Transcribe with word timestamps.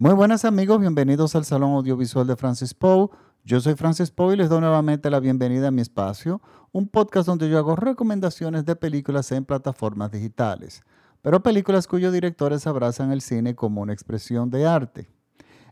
Muy 0.00 0.14
buenas 0.14 0.44
amigos, 0.44 0.78
bienvenidos 0.78 1.34
al 1.34 1.44
Salón 1.44 1.72
Audiovisual 1.72 2.24
de 2.24 2.36
Francis 2.36 2.72
Poe. 2.72 3.08
Yo 3.42 3.60
soy 3.60 3.74
Francis 3.74 4.12
Poe 4.12 4.34
y 4.34 4.36
les 4.36 4.48
doy 4.48 4.60
nuevamente 4.60 5.10
la 5.10 5.18
bienvenida 5.18 5.66
a 5.66 5.70
mi 5.72 5.80
espacio, 5.80 6.40
un 6.70 6.86
podcast 6.86 7.26
donde 7.26 7.50
yo 7.50 7.58
hago 7.58 7.74
recomendaciones 7.74 8.64
de 8.64 8.76
películas 8.76 9.32
en 9.32 9.44
plataformas 9.44 10.12
digitales, 10.12 10.82
pero 11.20 11.42
películas 11.42 11.88
cuyos 11.88 12.12
directores 12.12 12.68
abrazan 12.68 13.10
el 13.10 13.22
cine 13.22 13.56
como 13.56 13.80
una 13.80 13.92
expresión 13.92 14.50
de 14.50 14.68
arte. 14.68 15.10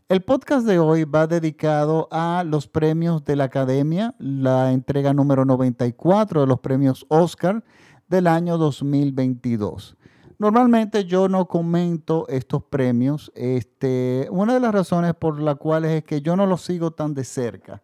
El 0.09 0.21
podcast 0.21 0.67
de 0.67 0.77
hoy 0.77 1.05
va 1.05 1.25
dedicado 1.25 2.09
a 2.11 2.43
los 2.45 2.67
premios 2.67 3.23
de 3.23 3.37
la 3.37 3.45
Academia, 3.45 4.13
la 4.19 4.73
entrega 4.73 5.13
número 5.13 5.45
94 5.45 6.41
de 6.41 6.47
los 6.47 6.59
premios 6.59 7.05
Oscar 7.07 7.63
del 8.09 8.27
año 8.27 8.57
2022. 8.57 9.95
Normalmente 10.39 11.05
yo 11.05 11.27
no 11.27 11.47
comento 11.47 12.27
estos 12.27 12.63
premios. 12.63 13.31
Este, 13.33 14.27
una 14.29 14.53
de 14.53 14.59
las 14.59 14.73
razones 14.73 15.15
por 15.15 15.39
las 15.39 15.55
cuales 15.55 15.91
es 15.91 16.03
que 16.03 16.21
yo 16.21 16.35
no 16.35 16.45
los 16.45 16.61
sigo 16.61 16.91
tan 16.91 17.13
de 17.13 17.23
cerca. 17.23 17.81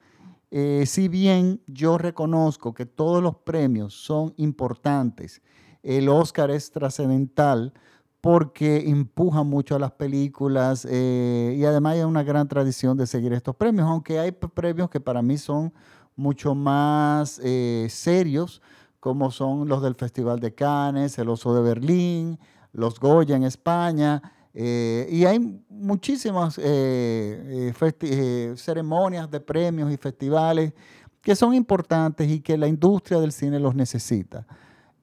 Eh, 0.52 0.84
si 0.86 1.08
bien 1.08 1.62
yo 1.66 1.98
reconozco 1.98 2.76
que 2.76 2.86
todos 2.86 3.24
los 3.24 3.36
premios 3.38 3.96
son 3.96 4.36
importantes, 4.38 5.42
el 5.82 6.08
Oscar 6.10 6.52
es 6.52 6.70
trascendental 6.70 7.74
porque 8.22 8.88
empuja 8.88 9.42
mucho 9.44 9.76
a 9.76 9.80
las 9.80 9.92
películas 9.94 10.88
eh, 10.90 11.56
y 11.58 11.66
además 11.66 11.96
hay 11.96 12.02
una 12.04 12.22
gran 12.22 12.48
tradición 12.48 12.96
de 12.96 13.08
seguir 13.08 13.34
estos 13.34 13.56
premios, 13.56 13.88
aunque 13.88 14.20
hay 14.20 14.32
premios 14.32 14.92
que 14.92 15.00
para 15.00 15.24
mí 15.24 15.40
son 15.40 15.74
mucho 16.16 16.54
más 16.54 17.42
eh, 17.44 17.88
serios 17.90 18.62
como 19.04 19.32
son 19.32 19.68
los 19.68 19.82
del 19.82 19.96
Festival 19.96 20.40
de 20.40 20.56
Cannes, 20.56 21.20
el 21.20 21.28
Oso 21.28 21.54
de 21.54 21.62
Berlín, 21.62 22.40
los 22.72 23.02
Goya 23.02 23.36
en 23.36 23.44
España, 23.44 24.22
eh, 24.54 25.10
y 25.12 25.26
hay 25.26 25.62
muchísimas 25.68 26.58
eh, 26.58 27.74
eh, 27.82 28.54
ceremonias 28.56 29.30
de 29.30 29.42
premios 29.42 29.92
y 29.92 29.98
festivales 29.98 30.72
que 31.20 31.36
son 31.36 31.54
importantes 31.54 32.32
y 32.32 32.40
que 32.40 32.58
la 32.58 32.70
industria 32.70 33.20
del 33.20 33.34
cine 33.34 33.60
los 33.60 33.76
necesita. 33.76 34.48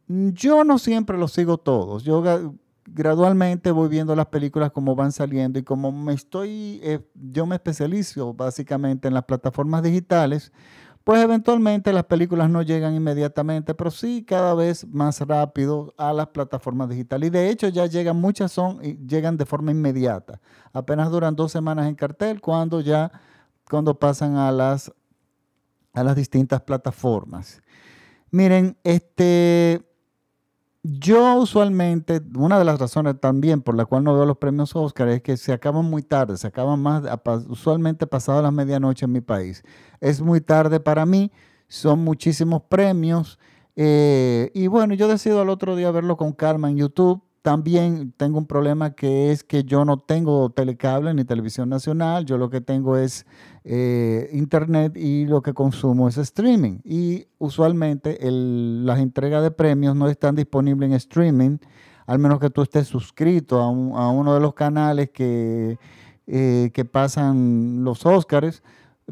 Yo 0.08 0.64
no 0.64 0.78
siempre 0.78 1.18
los 1.18 1.32
sigo 1.32 1.58
todos. 1.58 2.02
Yo 2.02 2.24
gradualmente 2.86 3.70
voy 3.70 3.90
viendo 3.90 4.16
las 4.16 4.28
películas 4.28 4.70
como 4.70 4.96
van 4.96 5.12
saliendo 5.12 5.58
y 5.58 5.62
como 5.62 5.92
me 5.92 6.14
estoy, 6.14 6.80
yo 7.12 7.44
me 7.44 7.56
especializo 7.56 8.32
básicamente 8.32 9.08
en 9.08 9.12
las 9.12 9.24
plataformas 9.24 9.82
digitales, 9.82 10.52
pues 11.10 11.24
eventualmente 11.24 11.92
las 11.92 12.04
películas 12.04 12.48
no 12.48 12.62
llegan 12.62 12.94
inmediatamente, 12.94 13.74
pero 13.74 13.90
sí 13.90 14.24
cada 14.24 14.54
vez 14.54 14.86
más 14.86 15.20
rápido 15.22 15.92
a 15.98 16.12
las 16.12 16.28
plataformas 16.28 16.88
digitales. 16.88 17.26
Y 17.26 17.30
de 17.30 17.50
hecho 17.50 17.66
ya 17.66 17.86
llegan, 17.86 18.14
muchas 18.14 18.52
son, 18.52 18.78
llegan 18.78 19.36
de 19.36 19.44
forma 19.44 19.72
inmediata. 19.72 20.40
Apenas 20.72 21.10
duran 21.10 21.34
dos 21.34 21.50
semanas 21.50 21.88
en 21.88 21.96
cartel 21.96 22.40
cuando 22.40 22.80
ya, 22.80 23.10
cuando 23.68 23.98
pasan 23.98 24.36
a 24.36 24.52
las, 24.52 24.92
a 25.94 26.04
las 26.04 26.14
distintas 26.14 26.60
plataformas. 26.60 27.60
Miren, 28.30 28.76
este, 28.84 29.82
yo 30.82 31.34
usualmente, 31.34 32.22
una 32.34 32.58
de 32.58 32.64
las 32.64 32.78
razones 32.78 33.20
también 33.20 33.60
por 33.62 33.74
la 33.76 33.84
cual 33.84 34.04
no 34.04 34.14
veo 34.14 34.24
los 34.24 34.38
premios 34.38 34.74
Oscar 34.74 35.08
es 35.08 35.22
que 35.22 35.36
se 35.36 35.52
acaban 35.52 35.84
muy 35.84 36.02
tarde, 36.02 36.36
se 36.36 36.46
acaban 36.46 36.80
más, 36.80 37.02
usualmente 37.48 38.06
pasado 38.06 38.40
las 38.42 38.52
medianoche 38.52 39.04
en 39.04 39.12
mi 39.12 39.20
país. 39.20 39.62
Es 40.00 40.20
muy 40.22 40.40
tarde 40.40 40.80
para 40.80 41.04
mí, 41.04 41.30
son 41.68 42.00
muchísimos 42.00 42.62
premios. 42.62 43.38
Eh, 43.76 44.50
y 44.54 44.66
bueno, 44.68 44.94
yo 44.94 45.06
decido 45.08 45.40
al 45.42 45.50
otro 45.50 45.76
día 45.76 45.90
verlo 45.90 46.16
con 46.16 46.32
calma 46.32 46.70
en 46.70 46.78
YouTube 46.78 47.22
también 47.42 48.12
tengo 48.16 48.38
un 48.38 48.46
problema 48.46 48.94
que 48.94 49.32
es 49.32 49.44
que 49.44 49.64
yo 49.64 49.84
no 49.84 49.98
tengo 49.98 50.50
telecable 50.50 51.14
ni 51.14 51.24
televisión 51.24 51.68
nacional, 51.70 52.26
yo 52.26 52.36
lo 52.36 52.50
que 52.50 52.60
tengo 52.60 52.96
es 52.98 53.26
eh, 53.64 54.28
internet 54.32 54.96
y 54.96 55.24
lo 55.24 55.40
que 55.42 55.54
consumo 55.54 56.08
es 56.08 56.18
streaming. 56.18 56.80
Y 56.84 57.26
usualmente 57.38 58.18
las 58.20 58.98
entregas 58.98 59.42
de 59.42 59.50
premios 59.50 59.96
no 59.96 60.08
están 60.08 60.36
disponibles 60.36 60.90
en 60.90 60.96
streaming, 60.96 61.58
al 62.06 62.18
menos 62.18 62.40
que 62.40 62.50
tú 62.50 62.62
estés 62.62 62.88
suscrito 62.88 63.60
a, 63.60 63.70
uno 64.10 64.34
de 64.34 64.40
los 64.40 64.52
canales 64.52 65.10
que, 65.10 65.78
eh, 66.26 66.70
que 66.74 66.84
pasan 66.84 67.84
los 67.84 68.04
Óscares. 68.04 68.62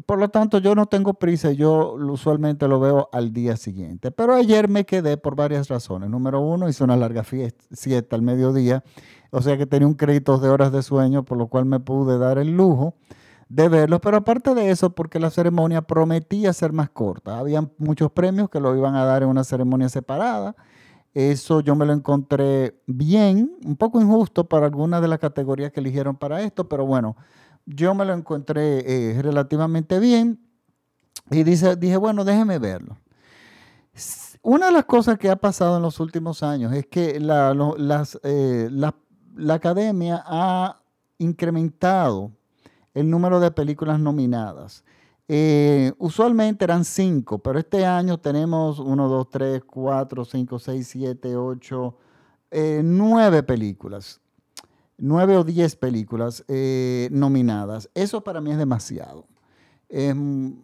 Por 0.05 0.19
lo 0.19 0.29
tanto, 0.29 0.59
yo 0.59 0.75
no 0.75 0.85
tengo 0.85 1.13
prisa, 1.13 1.51
yo 1.51 1.93
usualmente 1.93 2.67
lo 2.67 2.79
veo 2.79 3.09
al 3.11 3.33
día 3.33 3.57
siguiente. 3.57 4.11
Pero 4.11 4.33
ayer 4.33 4.67
me 4.69 4.85
quedé 4.85 5.17
por 5.17 5.35
varias 5.35 5.67
razones. 5.67 6.09
Número 6.09 6.39
uno, 6.39 6.69
hice 6.69 6.83
una 6.83 6.95
larga 6.95 7.23
fiesta 7.23 8.15
al 8.15 8.21
mediodía, 8.21 8.83
o 9.31 9.41
sea 9.41 9.57
que 9.57 9.65
tenía 9.65 9.87
un 9.87 9.95
crédito 9.95 10.37
de 10.37 10.49
horas 10.49 10.71
de 10.71 10.83
sueño, 10.83 11.23
por 11.23 11.37
lo 11.37 11.47
cual 11.47 11.65
me 11.65 11.79
pude 11.79 12.17
dar 12.17 12.37
el 12.37 12.55
lujo 12.55 12.95
de 13.49 13.67
verlo. 13.67 13.99
Pero 13.99 14.17
aparte 14.17 14.53
de 14.53 14.69
eso, 14.69 14.91
porque 14.91 15.19
la 15.19 15.29
ceremonia 15.29 15.81
prometía 15.81 16.53
ser 16.53 16.71
más 16.71 16.89
corta. 16.89 17.39
Había 17.39 17.67
muchos 17.77 18.11
premios 18.11 18.49
que 18.49 18.59
lo 18.59 18.75
iban 18.75 18.95
a 18.95 19.05
dar 19.05 19.23
en 19.23 19.29
una 19.29 19.43
ceremonia 19.43 19.89
separada. 19.89 20.55
Eso 21.13 21.61
yo 21.61 21.75
me 21.75 21.85
lo 21.85 21.93
encontré 21.93 22.79
bien, 22.85 23.51
un 23.65 23.75
poco 23.75 23.99
injusto 23.99 24.47
para 24.47 24.67
algunas 24.67 25.01
de 25.01 25.07
las 25.07 25.17
categorías 25.17 25.71
que 25.71 25.79
eligieron 25.79 26.15
para 26.15 26.41
esto, 26.43 26.69
pero 26.69 26.85
bueno, 26.85 27.15
yo 27.69 27.93
me 27.93 28.03
lo 28.03 28.13
encontré 28.13 28.79
eh, 28.85 29.21
relativamente 29.21 29.99
bien 29.99 30.39
y 31.29 31.43
dice, 31.43 31.75
dije, 31.75 31.97
bueno, 31.97 32.25
déjeme 32.25 32.57
verlo. 32.57 32.97
Una 34.41 34.67
de 34.67 34.71
las 34.71 34.85
cosas 34.85 35.19
que 35.19 35.29
ha 35.29 35.35
pasado 35.35 35.77
en 35.77 35.83
los 35.83 35.99
últimos 35.99 36.41
años 36.41 36.73
es 36.73 36.87
que 36.87 37.19
la, 37.19 37.53
eh, 38.23 38.69
academia 39.49 40.23
ha 40.25 40.81
incrementado 41.19 42.31
el 42.95 43.09
número 43.09 43.39
de 43.39 43.51
películas 43.51 43.99
nominadas. 43.99 44.83
Eh, 45.27 45.91
usualmente 45.99 46.65
eran 46.65 46.83
cinco, 46.83 47.37
pero 47.37 47.59
este 47.59 47.85
año 47.85 48.17
tenemos 48.17 48.79
uno, 48.79 49.07
dos, 49.07 49.29
tres, 49.29 49.63
cuatro, 49.63 50.25
cinco, 50.25 50.57
seis, 50.57 50.87
siete, 50.87 51.35
ocho, 51.35 51.97
nueve 52.81 53.43
películas 53.43 54.19
nueve 54.99 55.37
o 55.37 55.43
diez 55.43 55.75
películas 55.75 56.43
eh, 56.47 57.09
nominadas. 57.11 57.89
Eso 57.93 58.21
para 58.21 58.41
mí 58.41 58.51
es 58.51 58.57
demasiado. 58.57 59.25
Em, 59.89 60.55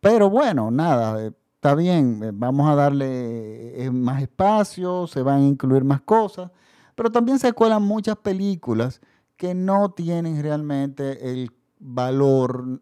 pero 0.00 0.30
bueno, 0.30 0.70
nada, 0.70 1.22
eh, 1.22 1.32
está 1.54 1.74
bien, 1.74 2.20
eh, 2.22 2.30
vamos 2.32 2.68
a 2.68 2.74
darle 2.74 3.88
más 3.92 4.22
espacio, 4.22 5.06
se 5.06 5.22
van 5.22 5.42
a 5.42 5.46
incluir 5.46 5.84
más 5.84 6.00
cosas, 6.00 6.50
pero 6.94 7.10
también 7.10 7.38
se 7.38 7.52
cuelan 7.52 7.82
muchas 7.82 8.16
películas 8.16 9.00
que 9.36 9.54
no 9.54 9.90
tienen 9.92 10.42
realmente 10.42 11.30
el 11.30 11.50
valor 11.78 12.80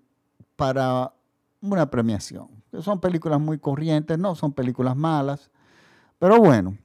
para 0.57 1.15
una 1.61 1.89
premiación. 1.89 2.49
Son 2.81 3.01
películas 3.01 3.41
muy 3.41 3.59
corrientes, 3.59 4.19
no 4.19 4.35
son 4.35 4.53
películas 4.53 4.97
malas, 4.97 5.51
pero 6.19 6.39
bueno, 6.39 6.77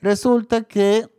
resulta 0.00 0.62
que 0.62 1.11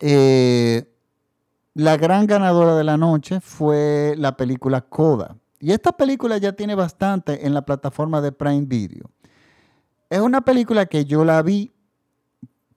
la 0.00 1.96
gran 1.96 2.26
ganadora 2.26 2.74
de 2.74 2.84
la 2.84 2.96
noche 2.96 3.40
fue 3.40 4.14
la 4.16 4.36
película 4.36 4.80
Coda. 4.82 5.36
Y 5.60 5.72
esta 5.72 5.92
película 5.92 6.38
ya 6.38 6.52
tiene 6.52 6.74
bastante 6.74 7.46
en 7.46 7.52
la 7.52 7.62
plataforma 7.66 8.20
de 8.22 8.32
Prime 8.32 8.64
Video. 8.66 9.10
Es 10.08 10.20
una 10.20 10.40
película 10.40 10.86
que 10.86 11.04
yo 11.04 11.24
la 11.24 11.42
vi 11.42 11.72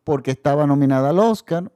porque 0.03 0.31
estaba 0.31 0.67
nominada 0.67 1.09
al 1.09 1.19
Oscar. 1.19 1.71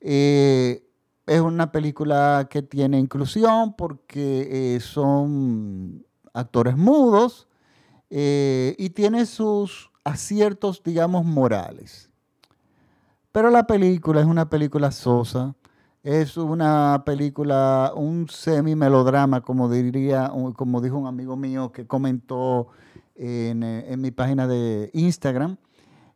Eh, 0.00 0.86
es 1.26 1.40
una 1.40 1.72
película 1.72 2.46
que 2.50 2.62
tiene 2.62 2.98
inclusión 2.98 3.74
porque 3.74 4.76
eh, 4.76 4.80
son 4.80 6.06
actores 6.32 6.76
mudos 6.76 7.48
eh, 8.10 8.76
y 8.78 8.90
tiene 8.90 9.26
sus 9.26 9.90
aciertos, 10.04 10.82
digamos, 10.84 11.24
morales. 11.24 12.10
Pero 13.36 13.50
la 13.50 13.66
película 13.66 14.22
es 14.22 14.26
una 14.26 14.48
película 14.48 14.90
sosa 14.90 15.54
es 16.02 16.38
una 16.38 17.02
película, 17.04 17.92
un 17.94 18.30
semi-melodrama, 18.30 19.42
como 19.42 19.68
diría, 19.68 20.32
como 20.56 20.80
dijo 20.80 20.96
un 20.96 21.06
amigo 21.06 21.36
mío 21.36 21.70
que 21.70 21.86
comentó 21.86 22.68
en, 23.14 23.62
eh, 23.62 23.92
en 23.92 24.00
mi 24.00 24.10
página 24.10 24.46
de 24.46 24.88
Instagram, 24.94 25.58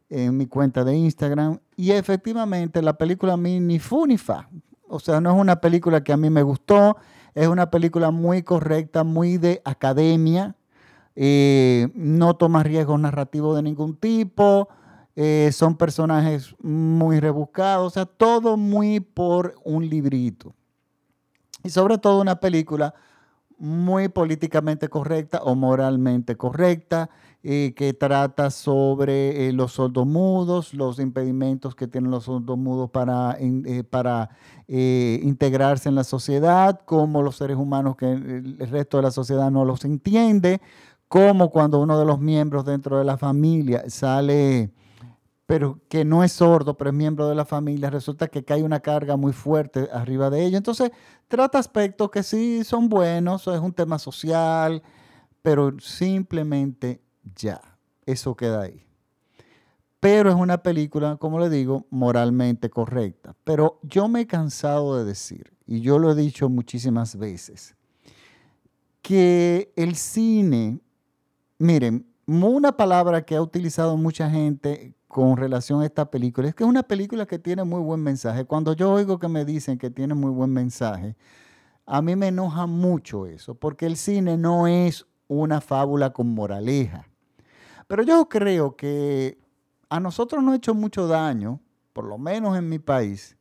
en 0.09 0.35
mi 0.35 0.47
cuenta 0.47 0.83
de 0.83 0.97
Instagram. 0.97 1.59
Y 1.77 1.91
efectivamente 1.91 2.81
la 2.81 2.95
película 2.95 3.35
a 3.35 3.37
mí 3.37 3.61
ni 3.61 3.79
fu 3.79 4.07
ni 4.07 4.17
fa. 4.17 4.49
O 4.89 4.99
sea, 4.99 5.21
no 5.21 5.31
es 5.31 5.37
una 5.39 5.61
película 5.61 6.03
que 6.03 6.15
a 6.15 6.17
mí 6.17 6.31
me 6.31 6.43
gustó, 6.43 6.97
es 7.35 7.49
una 7.49 7.69
película 7.71 8.11
muy 8.11 8.43
correcta, 8.43 9.05
muy 9.05 9.37
de 9.37 9.61
academia, 9.67 10.57
eh, 11.17 11.89
no 11.95 12.35
toma 12.37 12.63
riesgos 12.63 12.99
narrativos 12.99 13.57
de 13.57 13.63
ningún 13.63 13.95
tipo, 13.95 14.71
eh, 15.17 15.51
son 15.53 15.77
personajes 15.77 16.55
muy 16.61 17.21
rebuscados, 17.21 17.87
o 17.87 17.91
sea, 17.91 18.07
todo 18.07 18.57
muy 18.57 19.01
por 19.01 19.55
un 19.65 19.89
librito. 19.89 20.55
Y 21.63 21.71
sobre 21.71 21.99
todo 21.99 22.21
una 22.21 22.41
película 22.41 22.95
muy 23.59 24.09
políticamente 24.09 24.89
correcta 24.89 25.43
o 25.43 25.55
moralmente 25.55 26.37
correcta, 26.37 27.11
eh, 27.43 27.73
que 27.75 27.95
trata 27.95 28.51
sobre 28.51 29.49
eh, 29.49 29.53
los 29.55 29.73
sordomudos, 29.73 30.75
los 30.75 30.99
impedimentos 30.99 31.75
que 31.75 31.87
tienen 31.87 32.11
los 32.11 32.25
sordomudos 32.25 32.91
para, 32.91 33.35
eh, 33.41 33.83
para 33.83 34.29
integrarse 34.69 35.89
en 35.89 35.95
la 35.95 36.05
sociedad, 36.05 36.83
cómo 36.85 37.23
los 37.23 37.37
seres 37.37 37.57
humanos 37.57 37.97
que 37.97 38.13
el 38.13 38.59
resto 38.59 38.99
de 38.99 39.05
la 39.05 39.11
sociedad 39.11 39.51
no 39.51 39.65
los 39.65 39.85
entiende, 39.85 40.61
cómo 41.09 41.51
cuando 41.51 41.81
uno 41.81 41.99
de 41.99 42.05
los 42.05 42.21
miembros 42.21 42.67
dentro 42.67 42.99
de 42.99 43.05
la 43.05 43.17
familia 43.17 43.85
sale 43.89 44.71
pero 45.51 45.81
que 45.89 46.05
no 46.05 46.23
es 46.23 46.31
sordo, 46.31 46.77
pero 46.77 46.91
es 46.91 46.97
miembro 46.97 47.29
de 47.29 47.35
la 47.35 47.45
familia, 47.45 47.91
resulta 47.91 48.29
que 48.29 48.45
cae 48.45 48.63
una 48.63 48.79
carga 48.79 49.17
muy 49.17 49.33
fuerte 49.33 49.89
arriba 49.93 50.31
de 50.31 50.47
ello. 50.47 50.57
Entonces, 50.57 50.93
trata 51.27 51.59
aspectos 51.59 52.09
que 52.09 52.23
sí 52.23 52.63
son 52.63 52.89
buenos, 52.89 53.49
es 53.49 53.59
un 53.59 53.73
tema 53.73 53.99
social, 53.99 54.81
pero 55.43 55.75
simplemente 55.81 57.03
ya, 57.35 57.61
eso 58.07 58.37
queda 58.37 58.63
ahí. 58.63 58.87
Pero 59.99 60.31
es 60.31 60.37
una 60.37 60.63
película, 60.63 61.17
como 61.17 61.41
le 61.41 61.51
digo, 61.51 61.85
moralmente 61.91 62.71
correcta. 62.71 63.35
Pero 63.43 63.81
yo 63.83 64.07
me 64.07 64.21
he 64.21 64.27
cansado 64.29 64.99
de 64.99 65.05
decir, 65.05 65.53
y 65.67 65.81
yo 65.81 65.99
lo 65.99 66.13
he 66.13 66.15
dicho 66.15 66.49
muchísimas 66.49 67.17
veces, 67.17 67.75
que 69.03 69.73
el 69.75 69.97
cine, 69.97 70.79
miren, 71.59 72.07
una 72.25 72.71
palabra 72.77 73.23
que 73.23 73.35
ha 73.35 73.43
utilizado 73.43 73.97
mucha 73.97 74.31
gente 74.31 74.95
con 75.11 75.37
relación 75.37 75.83
a 75.83 75.87
esta 75.87 76.09
película 76.09 76.47
es 76.47 76.55
que 76.55 76.63
es 76.63 76.71
una 76.71 76.85
película 76.85 77.27
que 77.27 77.41
tiene 77.41 77.65
muy 77.65 77.81
buen 77.81 78.01
mensaje. 78.01 78.45
Cuando 78.45 78.75
yo 78.75 78.93
oigo 78.93 79.19
que 79.19 79.27
me 79.27 79.45
dicen 79.45 79.77
que 79.77 79.91
tiene 79.91 80.15
muy 80.15 80.31
buen 80.31 80.53
mensaje, 80.53 81.17
a 81.85 82.01
mí 82.01 82.15
me 82.15 82.29
enoja 82.29 82.67
mucho 82.67 83.27
eso, 83.27 83.57
porque 83.57 83.87
el 83.87 83.97
cine 83.97 84.37
no 84.37 84.69
es 84.69 85.05
una 85.27 85.61
fábula 85.61 86.13
con 86.13 86.33
moraleja. 86.33 87.09
Pero 87.89 88.05
yo 88.05 88.29
creo 88.29 88.77
que 88.77 89.37
a 89.89 89.99
nosotros 89.99 90.45
no 90.45 90.53
ha 90.53 90.57
hecho 90.57 90.75
mucho 90.75 91.09
daño, 91.09 91.59
por 91.93 92.05
lo 92.05 92.17
menos 92.17 92.57
en 92.57 92.69
mi 92.69 92.79
país, 92.79 93.37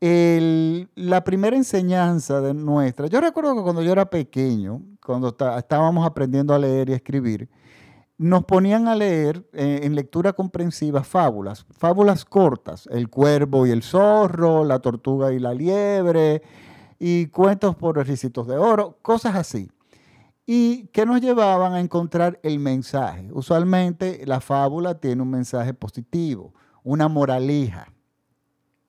la 0.00 1.22
primera 1.24 1.58
enseñanza 1.58 2.40
de 2.40 2.54
nuestra. 2.54 3.06
Yo 3.06 3.20
recuerdo 3.20 3.54
que 3.54 3.62
cuando 3.62 3.82
yo 3.82 3.92
era 3.92 4.08
pequeño, 4.08 4.80
cuando 5.04 5.36
estábamos 5.58 6.06
aprendiendo 6.06 6.54
a 6.54 6.58
leer 6.58 6.88
y 6.88 6.94
escribir, 6.94 7.50
nos 8.18 8.44
ponían 8.44 8.88
a 8.88 8.94
leer 8.94 9.46
eh, 9.52 9.80
en 9.82 9.94
lectura 9.94 10.32
comprensiva 10.32 11.04
fábulas, 11.04 11.66
fábulas 11.70 12.24
cortas, 12.24 12.88
el 12.90 13.08
cuervo 13.08 13.66
y 13.66 13.70
el 13.70 13.82
zorro, 13.82 14.64
la 14.64 14.78
tortuga 14.78 15.32
y 15.32 15.38
la 15.38 15.52
liebre, 15.52 16.42
y 16.98 17.26
cuentos 17.26 17.76
por 17.76 17.96
requisitos 17.96 18.46
de 18.46 18.56
oro, 18.56 18.98
cosas 19.02 19.34
así. 19.34 19.70
Y 20.46 20.86
que 20.88 21.04
nos 21.04 21.20
llevaban 21.20 21.74
a 21.74 21.80
encontrar 21.80 22.38
el 22.42 22.58
mensaje. 22.58 23.28
Usualmente 23.32 24.22
la 24.26 24.40
fábula 24.40 24.94
tiene 24.98 25.22
un 25.22 25.30
mensaje 25.30 25.74
positivo, 25.74 26.54
una 26.84 27.08
moraleja. 27.08 27.92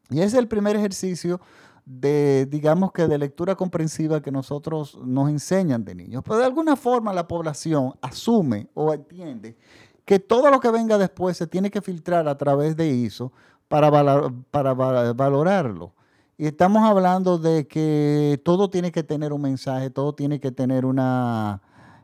Y 0.10 0.20
ese 0.20 0.28
es 0.28 0.34
el 0.36 0.48
primer 0.48 0.76
ejercicio 0.76 1.42
de, 1.90 2.46
digamos 2.48 2.92
que 2.92 3.08
de 3.08 3.18
lectura 3.18 3.56
comprensiva 3.56 4.22
que 4.22 4.30
nosotros 4.30 5.00
nos 5.06 5.30
enseñan 5.30 5.86
de 5.86 5.96
niños. 5.96 6.22
Pero 6.26 6.38
de 6.38 6.46
alguna 6.46 6.76
forma 6.76 7.14
la 7.14 7.28
población 7.28 7.94
asume 8.02 8.68
o 8.74 8.94
entiende 8.94 9.56
que 10.04 10.20
todo 10.20 10.52
lo 10.52 10.60
que 10.60 10.70
venga 10.70 10.98
después 10.98 11.38
se 11.38 11.48
tiene 11.48 11.72
que 11.72 11.82
filtrar 11.82 12.28
a 12.28 12.38
través 12.38 12.76
de 12.76 13.06
eso 13.06 13.32
para, 13.70 13.90
para 14.52 14.74
valorarlo. 14.74 15.94
Y 16.38 16.46
estamos 16.46 16.84
hablando 16.84 17.38
de 17.38 17.68
que 17.68 18.42
todo 18.44 18.70
tiene 18.70 18.92
que 18.92 19.04
tener 19.04 19.32
un 19.32 19.42
mensaje, 19.42 19.90
todo 19.90 20.14
tiene 20.14 20.42
que 20.42 20.52
tener 20.52 20.86
una, 20.86 21.62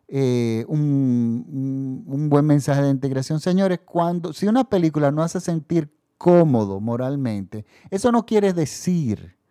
eh, 0.08 0.66
un, 0.70 2.04
un, 2.08 2.30
buen 2.30 2.46
mensaje 2.46 2.82
de 2.82 2.90
integración. 2.90 3.42
Señores, 3.42 3.82
cuando, 3.86 4.32
si 4.34 4.48
una 4.48 4.64
película 4.64 5.12
no 5.12 5.22
hace 5.22 5.40
sentir 5.40 5.94
cómodo 6.18 6.80
moralmente, 6.80 7.66
eso 7.92 8.12
no 8.12 8.26
quiere 8.26 8.54
decir 8.54 9.43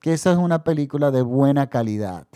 que 0.00 0.12
esa 0.12 0.32
es 0.32 0.38
una 0.38 0.64
película 0.64 1.10
de 1.10 1.22
buena 1.22 1.68
calidad, 1.68 2.26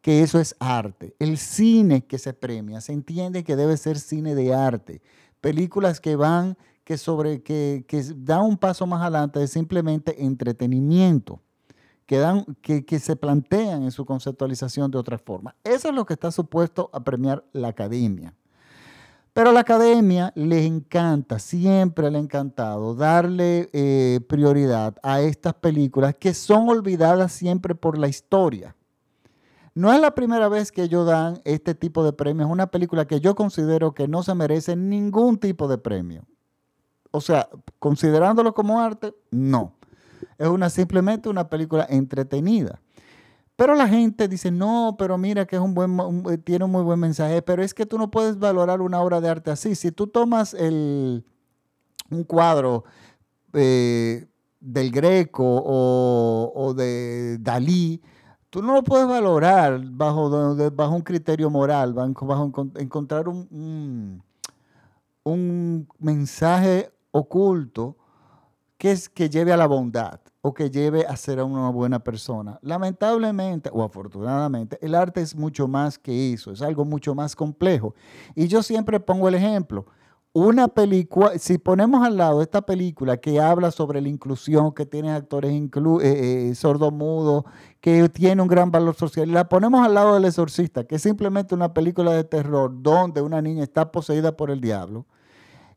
que 0.00 0.22
eso 0.22 0.38
es 0.38 0.56
arte. 0.58 1.14
El 1.18 1.38
cine 1.38 2.04
que 2.04 2.18
se 2.18 2.32
premia, 2.32 2.80
se 2.80 2.92
entiende 2.92 3.44
que 3.44 3.56
debe 3.56 3.76
ser 3.76 3.98
cine 3.98 4.34
de 4.34 4.54
arte. 4.54 5.00
Películas 5.40 6.00
que 6.00 6.16
van, 6.16 6.56
que, 6.84 6.98
sobre, 6.98 7.42
que, 7.42 7.84
que 7.88 8.02
dan 8.16 8.42
un 8.42 8.56
paso 8.56 8.86
más 8.86 9.02
adelante 9.02 9.38
de 9.38 9.48
simplemente 9.48 10.24
entretenimiento, 10.24 11.40
que, 12.06 12.18
dan, 12.18 12.44
que, 12.60 12.84
que 12.84 12.98
se 12.98 13.16
plantean 13.16 13.82
en 13.84 13.90
su 13.90 14.04
conceptualización 14.04 14.90
de 14.90 14.98
otra 14.98 15.18
forma. 15.18 15.56
Eso 15.64 15.88
es 15.88 15.94
lo 15.94 16.04
que 16.04 16.14
está 16.14 16.30
supuesto 16.30 16.90
a 16.92 17.00
premiar 17.00 17.44
la 17.52 17.68
academia. 17.68 18.34
Pero 19.32 19.48
a 19.48 19.52
la 19.52 19.60
academia 19.60 20.30
le 20.34 20.66
encanta, 20.66 21.38
siempre 21.38 22.10
le 22.10 22.18
ha 22.18 22.20
encantado 22.20 22.94
darle 22.94 23.70
eh, 23.72 24.20
prioridad 24.28 24.96
a 25.02 25.22
estas 25.22 25.54
películas 25.54 26.14
que 26.18 26.34
son 26.34 26.68
olvidadas 26.68 27.32
siempre 27.32 27.74
por 27.74 27.96
la 27.96 28.08
historia. 28.08 28.76
No 29.74 29.90
es 29.90 30.00
la 30.00 30.14
primera 30.14 30.48
vez 30.48 30.70
que 30.70 30.82
ellos 30.82 31.06
dan 31.06 31.40
este 31.44 31.74
tipo 31.74 32.04
de 32.04 32.12
premios. 32.12 32.50
Una 32.50 32.66
película 32.66 33.06
que 33.06 33.20
yo 33.20 33.34
considero 33.34 33.94
que 33.94 34.06
no 34.06 34.22
se 34.22 34.34
merece 34.34 34.76
ningún 34.76 35.38
tipo 35.38 35.66
de 35.66 35.78
premio. 35.78 36.26
O 37.10 37.22
sea, 37.22 37.48
considerándolo 37.78 38.52
como 38.52 38.80
arte, 38.80 39.14
no. 39.30 39.76
Es 40.36 40.48
una, 40.48 40.68
simplemente 40.68 41.30
una 41.30 41.48
película 41.48 41.86
entretenida. 41.88 42.82
Pero 43.56 43.74
la 43.74 43.86
gente 43.86 44.28
dice, 44.28 44.50
no, 44.50 44.96
pero 44.98 45.18
mira 45.18 45.46
que 45.46 45.56
es 45.56 45.62
un 45.62 45.74
buen, 45.74 45.98
eh, 46.30 46.38
tiene 46.38 46.64
un 46.64 46.70
muy 46.72 46.82
buen 46.82 46.98
mensaje, 46.98 47.42
pero 47.42 47.62
es 47.62 47.74
que 47.74 47.86
tú 47.86 47.98
no 47.98 48.10
puedes 48.10 48.38
valorar 48.38 48.80
una 48.80 49.00
obra 49.00 49.20
de 49.20 49.28
arte 49.28 49.50
así. 49.50 49.74
Si 49.74 49.92
tú 49.92 50.06
tomas 50.06 50.54
el, 50.54 51.24
un 52.10 52.24
cuadro 52.24 52.84
eh, 53.52 54.26
del 54.60 54.90
Greco 54.90 55.44
o, 55.44 56.74
de 56.74 57.38
Dalí, 57.40 58.02
tú 58.50 58.62
no 58.62 58.72
lo 58.74 58.82
puedes 58.82 59.06
valorar 59.06 59.80
bajo, 59.84 60.56
bajo 60.72 60.94
un 60.94 61.02
criterio 61.02 61.50
moral, 61.50 61.92
bajo, 61.92 62.50
encontrar 62.76 63.28
un, 63.28 64.22
un 65.24 65.88
mensaje 65.98 66.90
oculto 67.10 67.96
que, 68.78 68.92
es, 68.92 69.08
que 69.08 69.28
lleve 69.28 69.52
a 69.52 69.56
la 69.58 69.66
bondad 69.66 70.21
o 70.42 70.52
que 70.52 70.70
lleve 70.70 71.06
a 71.06 71.16
ser 71.16 71.40
una 71.42 71.70
buena 71.70 72.00
persona. 72.00 72.58
Lamentablemente 72.62 73.70
o 73.72 73.82
afortunadamente, 73.82 74.76
el 74.82 74.94
arte 74.94 75.20
es 75.22 75.36
mucho 75.36 75.68
más 75.68 75.98
que 75.98 76.32
eso, 76.32 76.50
es 76.50 76.60
algo 76.60 76.84
mucho 76.84 77.14
más 77.14 77.34
complejo. 77.36 77.94
Y 78.34 78.48
yo 78.48 78.62
siempre 78.62 78.98
pongo 79.00 79.28
el 79.28 79.36
ejemplo. 79.36 79.86
Una 80.34 80.66
película, 80.66 81.38
si 81.38 81.58
ponemos 81.58 82.04
al 82.04 82.16
lado 82.16 82.40
esta 82.40 82.62
película 82.62 83.18
que 83.18 83.38
habla 83.38 83.70
sobre 83.70 84.00
la 84.00 84.08
inclusión, 84.08 84.72
que 84.72 84.86
tiene 84.86 85.12
actores 85.12 85.52
eh, 85.52 85.68
eh, 86.02 86.54
sordomudos, 86.54 87.44
que 87.80 88.08
tiene 88.08 88.40
un 88.40 88.48
gran 88.48 88.70
valor 88.70 88.94
social, 88.94 89.30
la 89.30 89.48
ponemos 89.48 89.84
al 89.84 89.94
lado 89.94 90.14
del 90.14 90.24
exorcista, 90.24 90.84
que 90.84 90.96
es 90.96 91.02
simplemente 91.02 91.54
una 91.54 91.74
película 91.74 92.14
de 92.14 92.24
terror 92.24 92.72
donde 92.82 93.20
una 93.20 93.42
niña 93.42 93.62
está 93.62 93.92
poseída 93.92 94.34
por 94.34 94.50
el 94.50 94.62
diablo, 94.62 95.04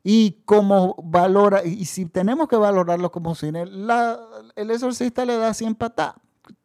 y 0.08 0.44
como 0.46 0.96
valora, 1.04 1.66
y 1.66 1.86
si 1.86 2.06
tenemos 2.06 2.48
que 2.48 2.56
valorarlo 2.56 3.12
como 3.12 3.34
cine, 3.34 3.64
el 3.64 4.70
exorcista 4.70 5.26
le 5.26 5.36
da 5.36 5.52
100 5.52 5.74
patadas, 5.74 6.14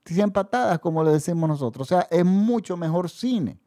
100 0.04 0.30
patadas, 0.30 0.78
como 0.78 1.02
le 1.02 1.12
decimos 1.12 1.48
nosotros. 1.48 1.90
O 1.90 1.94
sea, 1.96 2.06
es 2.10 2.22
mucho 2.22 2.76
mejor 2.76 3.08
cine. 3.08 3.58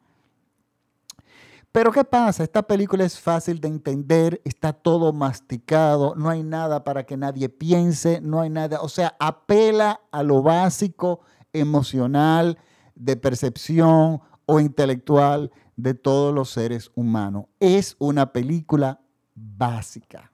Pero 1.72 1.90
¿qué 1.90 2.04
pasa? 2.04 2.44
Esta 2.44 2.62
película 2.62 3.02
es 3.02 3.18
fácil 3.18 3.60
de 3.60 3.66
entender, 3.66 4.40
está 4.44 4.72
todo 4.72 5.12
masticado, 5.12 6.14
no 6.14 6.30
hay 6.30 6.44
nada 6.44 6.84
para 6.84 7.04
que 7.04 7.16
nadie 7.16 7.48
piense, 7.48 8.20
no 8.20 8.42
hay 8.42 8.50
nada, 8.50 8.80
o 8.80 8.88
sea, 8.88 9.16
apela 9.18 10.02
a 10.12 10.22
lo 10.22 10.40
básico, 10.40 11.22
emocional, 11.52 12.58
de 12.94 13.16
percepción 13.16 14.20
o 14.46 14.60
intelectual 14.60 15.50
de 15.74 15.94
todos 15.94 16.32
los 16.32 16.50
seres 16.50 16.92
humanos. 16.94 17.46
Es 17.58 17.96
una 17.98 18.32
película 18.32 19.00
básica. 19.34 20.30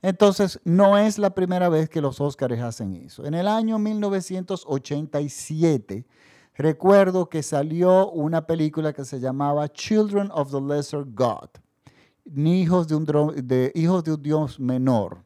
Entonces, 0.00 0.60
no 0.64 0.96
es 0.96 1.18
la 1.18 1.30
primera 1.30 1.68
vez 1.68 1.88
que 1.88 2.00
los 2.00 2.20
Óscares 2.20 2.60
hacen 2.60 2.94
eso. 2.94 3.26
En 3.26 3.34
el 3.34 3.48
año 3.48 3.80
1987, 3.80 6.06
recuerdo 6.54 7.28
que 7.28 7.42
salió 7.42 8.08
una 8.10 8.46
película 8.46 8.92
que 8.92 9.04
se 9.04 9.18
llamaba 9.18 9.68
Children 9.68 10.30
of 10.32 10.52
the 10.52 10.60
Lesser 10.60 11.04
God, 11.04 11.48
hijos 12.36 12.86
de 12.86 12.94
un, 12.94 13.04
de, 13.44 13.72
hijos 13.74 14.04
de 14.04 14.12
un 14.12 14.22
Dios 14.22 14.60
menor. 14.60 15.24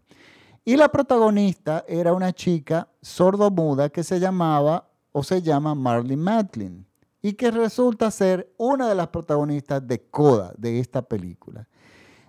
Y 0.65 0.77
la 0.77 0.89
protagonista 0.89 1.85
era 1.89 2.15
una 2.15 2.33
chica 2.33 2.89
sordomuda 3.03 3.91
que 3.91 4.05
se 4.05 4.21
llamaba 4.21 4.89
o 5.11 5.23
se 5.23 5.43
llama 5.43 5.75
Marley 5.75 6.17
Matlin 6.17 6.87
y 7.21 7.35
que 7.35 7.51
resulta 7.51 8.11
ser 8.11 8.51
una 8.57 8.89
de 8.89 8.95
las 8.95 9.09
protagonistas 9.09 9.87
de 9.87 10.09
Coda 10.09 10.55
de 10.57 10.81
esta 10.81 11.03
película. 11.03 11.69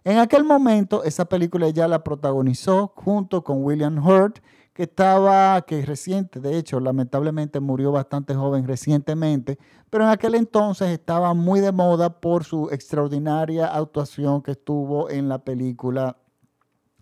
En 0.06 0.18
aquel 0.18 0.44
momento, 0.44 1.04
esa 1.06 1.26
película 1.26 1.70
ya 1.70 1.88
la 1.88 2.04
protagonizó 2.04 2.92
junto 2.96 3.42
con 3.44 3.64
William 3.64 4.06
Hurt, 4.06 4.40
que 4.74 4.84
estaba, 4.84 5.62
que 5.62 5.86
reciente, 5.86 6.40
de 6.40 6.58
hecho, 6.58 6.80
lamentablemente 6.80 7.60
murió 7.60 7.92
bastante 7.92 8.34
joven 8.36 8.68
recientemente, 8.68 9.58
pero 9.90 10.04
en 10.04 10.10
aquel 10.10 10.36
entonces 10.36 10.90
estaba 10.90 11.34
muy 11.34 11.62
de 11.62 11.72
moda 11.72 12.20
por 12.20 12.44
su 12.44 12.70
extraordinaria 12.72 13.68
actuación 13.68 14.42
que 14.42 14.52
estuvo 14.52 15.10
en 15.10 15.30
la 15.30 15.38
película 15.40 16.18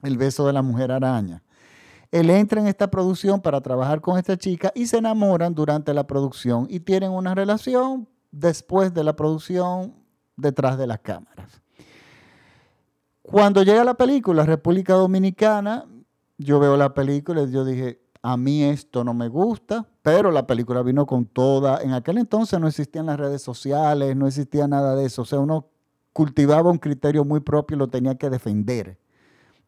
El 0.04 0.18
beso 0.18 0.46
de 0.46 0.54
la 0.54 0.62
mujer 0.62 0.92
araña. 0.92 1.44
Él 2.12 2.30
entra 2.30 2.60
en 2.60 2.68
esta 2.68 2.92
producción 2.92 3.40
para 3.40 3.62
trabajar 3.62 4.02
con 4.02 4.18
esta 4.20 4.38
chica 4.38 4.72
y 4.76 4.86
se 4.86 4.98
enamoran 4.98 5.56
durante 5.56 5.94
la 5.94 6.06
producción 6.06 6.68
y 6.70 6.82
tienen 6.82 7.12
una 7.12 7.34
relación 7.34 8.10
después 8.32 8.94
de 8.94 9.04
la 9.04 9.16
producción 9.16 9.96
detrás 10.36 10.78
de 10.78 10.88
las 10.88 11.00
cámaras. 11.00 11.62
Cuando 13.22 13.64
llega 13.64 13.84
la 13.84 13.94
película 13.94 14.46
República 14.46 14.94
Dominicana, 14.94 15.86
yo 16.38 16.60
veo 16.60 16.76
la 16.76 16.94
película 16.94 17.44
y 17.44 17.52
yo 17.52 17.64
dije, 17.64 18.02
a 18.24 18.38
mí 18.38 18.64
esto 18.64 19.04
no 19.04 19.14
me 19.14 19.28
gusta, 19.28 19.88
pero 20.02 20.32
la 20.32 20.48
película 20.48 20.82
vino 20.82 21.06
con 21.06 21.26
toda, 21.26 21.82
en 21.82 21.94
aquel 21.94 22.18
entonces 22.18 22.60
no 22.60 22.68
existían 22.68 23.08
las 23.08 23.20
redes 23.20 23.42
sociales, 23.42 24.16
no 24.16 24.28
existía 24.28 24.68
nada 24.68 24.96
de 24.96 25.06
eso, 25.06 25.24
o 25.24 25.26
sea, 25.26 25.40
uno 25.40 25.68
cultivaba 26.14 26.72
un 26.72 26.78
criterio 26.78 27.24
muy 27.24 27.40
propio 27.40 27.76
y 27.76 27.80
lo 27.80 27.88
tenía 27.88 28.16
que 28.16 28.30
defender. 28.30 29.00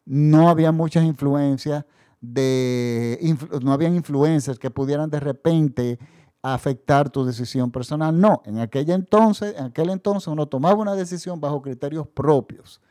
No 0.04 0.48
había 0.48 0.72
muchas 0.72 1.04
influencias 1.04 1.84
de, 2.20 3.36
no 3.62 3.72
habían 3.72 3.94
influencias 3.94 4.58
que 4.58 4.70
pudieran 4.70 5.10
de 5.10 5.20
repente 5.20 5.98
afectar 6.42 7.08
tu 7.08 7.24
decisión 7.24 7.70
personal. 7.70 8.18
No, 8.20 8.42
en 8.44 8.58
aquel 8.58 8.90
entonces, 8.90 9.54
en 9.56 9.66
aquel 9.66 9.90
entonces 9.90 10.28
uno 10.28 10.46
tomaba 10.46 10.74
una 10.74 10.94
decisión 10.94 11.40
bajo 11.40 11.62
criterios 11.62 12.06
propios. 12.06 12.82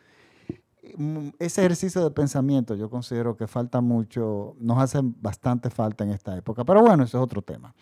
Ese 1.39 1.61
ejercicio 1.61 2.03
de 2.03 2.11
pensamiento 2.11 2.75
yo 2.75 2.89
considero 2.89 3.35
que 3.35 3.47
falta 3.47 3.81
mucho, 3.81 4.55
nos 4.59 4.77
hace 4.77 4.99
bastante 5.01 5.69
falta 5.69 6.03
en 6.03 6.11
esta 6.11 6.35
época, 6.37 6.63
pero 6.63 6.81
bueno, 6.81 7.03
eso 7.03 7.17
es 7.17 7.23
otro 7.23 7.41
tema. 7.41 7.73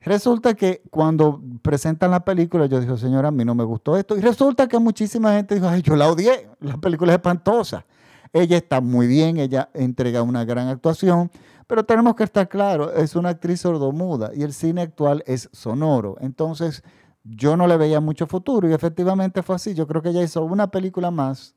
Resulta 0.00 0.52
que 0.54 0.82
cuando 0.90 1.40
presentan 1.62 2.10
la 2.10 2.24
película, 2.24 2.66
yo 2.66 2.78
dije, 2.78 2.96
señora, 2.98 3.28
a 3.28 3.30
mí 3.30 3.42
no 3.44 3.54
me 3.54 3.64
gustó 3.64 3.96
esto. 3.96 4.16
Y 4.18 4.20
resulta 4.20 4.68
que 4.68 4.78
muchísima 4.78 5.32
gente 5.32 5.54
dijo, 5.54 5.66
ay, 5.66 5.80
yo 5.80 5.96
la 5.96 6.10
odié, 6.10 6.50
la 6.60 6.76
película 6.76 7.12
es 7.12 7.16
espantosa. 7.16 7.86
Ella 8.30 8.58
está 8.58 8.82
muy 8.82 9.06
bien, 9.06 9.38
ella 9.38 9.70
entrega 9.72 10.20
una 10.22 10.44
gran 10.44 10.68
actuación, 10.68 11.30
pero 11.66 11.84
tenemos 11.84 12.14
que 12.16 12.24
estar 12.24 12.48
claros, 12.48 12.92
es 12.96 13.16
una 13.16 13.30
actriz 13.30 13.60
sordomuda 13.60 14.30
y 14.34 14.42
el 14.42 14.52
cine 14.52 14.82
actual 14.82 15.22
es 15.26 15.48
sonoro. 15.52 16.16
Entonces, 16.20 16.82
yo 17.22 17.56
no 17.56 17.66
le 17.66 17.78
veía 17.78 18.00
mucho 18.00 18.26
futuro 18.26 18.68
y 18.68 18.74
efectivamente 18.74 19.42
fue 19.42 19.56
así. 19.56 19.74
Yo 19.74 19.86
creo 19.86 20.02
que 20.02 20.10
ella 20.10 20.22
hizo 20.22 20.44
una 20.44 20.66
película 20.70 21.10
más, 21.10 21.54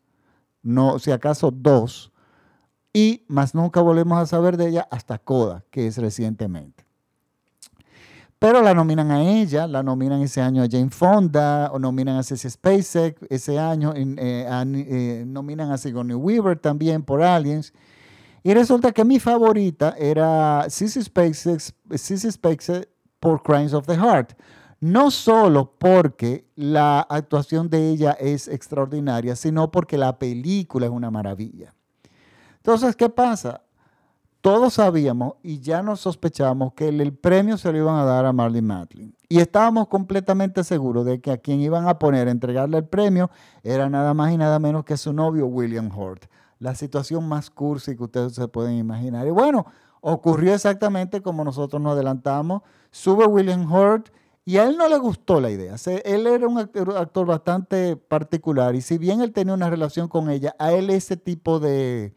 no, 0.61 0.99
si 0.99 1.11
acaso 1.11 1.51
dos, 1.51 2.11
y 2.93 3.23
más 3.27 3.53
nunca 3.53 3.81
volvemos 3.81 4.17
a 4.17 4.25
saber 4.25 4.57
de 4.57 4.69
ella 4.69 4.87
hasta 4.89 5.17
Coda, 5.19 5.63
que 5.69 5.87
es 5.87 5.97
recientemente. 5.97 6.87
Pero 8.39 8.61
la 8.61 8.73
nominan 8.75 9.09
a 9.09 9.23
ella, 9.23 9.65
la 9.65 9.81
nominan 9.81 10.21
ese 10.21 10.41
año 10.41 10.61
a 10.61 10.67
Jane 10.69 10.91
Fonda, 10.91 11.71
o 11.71 11.79
nominan 11.79 12.17
a 12.17 12.23
Ceci 12.23 12.49
Spacek 12.49 13.25
ese 13.29 13.57
año, 13.57 13.93
eh, 13.95 14.15
eh, 14.17 15.23
nominan 15.25 15.71
a 15.71 15.77
Sigourney 15.77 16.15
Weaver 16.15 16.59
también 16.59 17.01
por 17.01 17.23
Aliens. 17.23 17.73
Y 18.43 18.53
resulta 18.53 18.91
que 18.91 19.03
mi 19.03 19.19
favorita 19.19 19.95
era 19.97 20.67
Ceci 20.69 21.01
Spacek, 21.01 22.87
por 23.19 23.41
Crimes 23.41 23.73
of 23.73 23.87
the 23.87 23.95
Heart. 23.95 24.33
No 24.79 25.09
solo 25.11 25.73
porque 25.77 26.45
la 26.55 26.99
actuación 27.01 27.69
de 27.69 27.89
ella 27.89 28.11
es 28.11 28.47
extraordinaria, 28.47 29.35
sino 29.35 29.71
porque 29.71 29.97
la 29.97 30.19
película 30.19 30.85
es 30.85 30.91
una 30.91 31.09
maravilla. 31.09 31.73
Entonces, 32.57 32.95
¿qué 32.95 33.09
pasa? 33.09 33.61
todos 34.47 34.75
sabíamos 34.75 35.33
y 35.43 35.59
ya 35.59 35.81
nos 35.81 35.99
sospechábamos 35.99 36.71
que 36.73 36.87
el, 36.87 37.13
premio 37.13 37.57
se 37.57 37.69
lo 37.69 37.79
iban 37.79 37.95
a 37.95 38.05
dar 38.05 38.25
a 38.25 38.31
Marlene 38.31 38.65
Matlin. 38.65 39.15
Y 39.27 39.39
estábamos 39.39 39.89
completamente 39.89 40.63
seguros 40.63 41.05
de 41.05 41.19
que 41.19 41.31
a 41.31 41.37
quien 41.37 41.59
iban 41.59 41.85
a 41.87 41.99
poner 41.99 42.29
a 42.29 42.31
entregarle 42.31 42.77
el 42.77 42.85
premio 42.85 43.29
era 43.61 43.89
nada 43.89 44.13
más 44.13 44.31
y 44.31 44.37
nada 44.37 44.57
menos 44.59 44.85
que 44.85 44.95
su 44.95 45.11
novio 45.11 45.47
William 45.47 45.91
Hurt. 45.93 46.27
La 46.59 46.75
situación 46.75 47.27
más 47.27 47.49
cursi 47.49 47.97
que 47.97 48.03
ustedes 48.03 48.35
se 48.35 48.47
pueden 48.47 48.77
imaginar. 48.77 49.27
Y 49.27 49.31
bueno, 49.31 49.65
ocurrió 49.99 50.53
exactamente 50.53 51.21
como 51.21 51.43
nosotros 51.43 51.81
nos 51.81 51.91
adelantamos. 51.91 52.61
Sube 52.89 53.25
William 53.25 53.69
Hurt 53.69 54.09
y 54.47 54.59
a 54.59 54.63
él 54.63 54.77
no 54.77 54.87
le 54.87 54.97
gustó 54.97 55.41
la 55.41 55.51
idea. 55.51 55.75
él 56.05 56.25
era 56.25 56.47
un 56.47 56.57
actor 56.57 57.25
bastante 57.25 57.97
particular 57.97 58.75
y 58.75 58.81
si 58.81 58.97
bien 58.97 59.19
él 59.19 59.33
tenía 59.33 59.53
una 59.53 59.69
relación 59.69 60.07
con 60.07 60.29
ella, 60.29 60.55
a 60.57 60.71
él 60.71 60.89
ese 60.89 61.17
tipo 61.17 61.59
de 61.59 62.15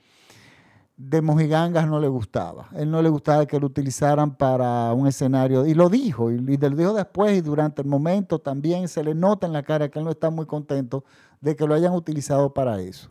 de 0.96 1.22
Mojigangas 1.22 1.88
no 1.88 1.98
le 1.98 2.06
gustaba. 2.06 2.68
Él 2.76 2.88
no 2.90 3.02
le 3.02 3.08
gustaba 3.08 3.46
que 3.46 3.58
lo 3.58 3.66
utilizaran 3.66 4.36
para 4.36 4.92
un 4.92 5.08
escenario. 5.08 5.66
Y 5.66 5.74
lo 5.74 5.88
dijo, 5.88 6.30
y, 6.30 6.38
lo 6.38 6.70
dijo 6.70 6.92
después 6.92 7.36
y 7.36 7.40
durante 7.40 7.82
el 7.82 7.88
momento 7.88 8.38
también 8.38 8.86
se 8.86 9.02
le 9.02 9.14
nota 9.14 9.46
en 9.46 9.54
la 9.54 9.64
cara 9.64 9.88
que 9.88 9.98
él 9.98 10.04
no 10.04 10.12
está 10.12 10.30
muy 10.30 10.46
contento 10.46 11.04
de 11.40 11.56
que 11.56 11.66
lo 11.66 11.74
hayan 11.74 11.94
utilizado 11.94 12.52
para 12.52 12.80
eso. 12.80 13.10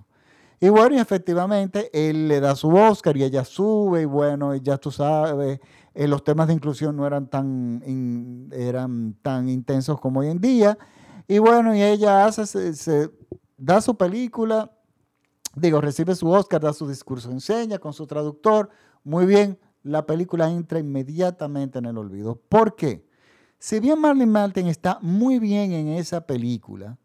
Y 0.62 0.70
bueno, 0.70 0.96
y 0.96 1.00
efectivamente, 1.00 1.90
él 1.92 2.28
le 2.28 2.40
da 2.40 2.56
su 2.56 2.70
Oscar 2.70 3.18
y 3.18 3.24
ella 3.24 3.44
sube, 3.44 4.04
y 4.04 4.06
bueno, 4.06 4.54
ya 4.56 4.78
tú 4.78 4.92
sabes, 4.92 5.60
eh, 6.04 6.08
los 6.08 6.24
temas 6.24 6.48
de 6.48 6.54
inclusión 6.54 6.96
no 6.96 7.06
eran 7.06 7.28
tan, 7.28 8.50
eran 8.52 9.16
tan 9.22 9.50
intensos 9.50 10.00
como 10.00 10.22
hoy 10.22 10.28
en 10.28 10.40
día. 10.40 10.78
Y 11.28 11.40
bueno, 11.40 11.76
y 11.76 11.82
ella 11.82 12.26
hace, 12.26 12.46
se 12.74 13.12
da 13.58 13.82
su 13.82 13.96
película 13.96 14.72
digo, 15.56 15.82
recibe 15.82 16.16
su 16.16 16.30
Oscar, 16.30 16.62
da 16.62 16.74
su 16.74 16.88
discurso, 16.88 17.32
enseña 17.32 17.80
con 17.80 17.94
su 17.94 18.08
traductor, 18.08 18.70
muy 19.04 19.26
bien, 19.26 19.60
la 19.84 20.06
película 20.06 20.50
entra 20.50 20.80
inmediatamente 20.80 21.80
en 21.80 21.86
el 21.86 21.98
olvido. 21.98 22.36
¿Por 22.50 22.76
qué? 22.76 23.06
Si 23.58 23.80
bien 23.80 24.00
Marlene 24.00 24.32
Martin 24.32 24.68
está 24.68 25.00
muy 25.02 25.40
bien 25.40 25.72
en 25.72 25.90
esa 25.90 26.22
película, 26.22 26.98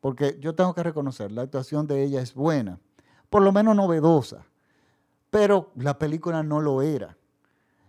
porque 0.00 0.38
yo 0.40 0.54
tengo 0.54 0.74
que 0.74 0.82
reconocer, 0.82 1.30
la 1.32 1.42
actuación 1.42 1.86
de 1.86 2.02
ella 2.02 2.20
es 2.20 2.34
buena, 2.34 2.80
por 3.30 3.42
lo 3.42 3.52
menos 3.52 3.76
novedosa, 3.76 4.44
pero 5.30 5.70
la 5.76 5.98
película 5.98 6.42
no 6.42 6.60
lo 6.60 6.82
era. 6.82 7.16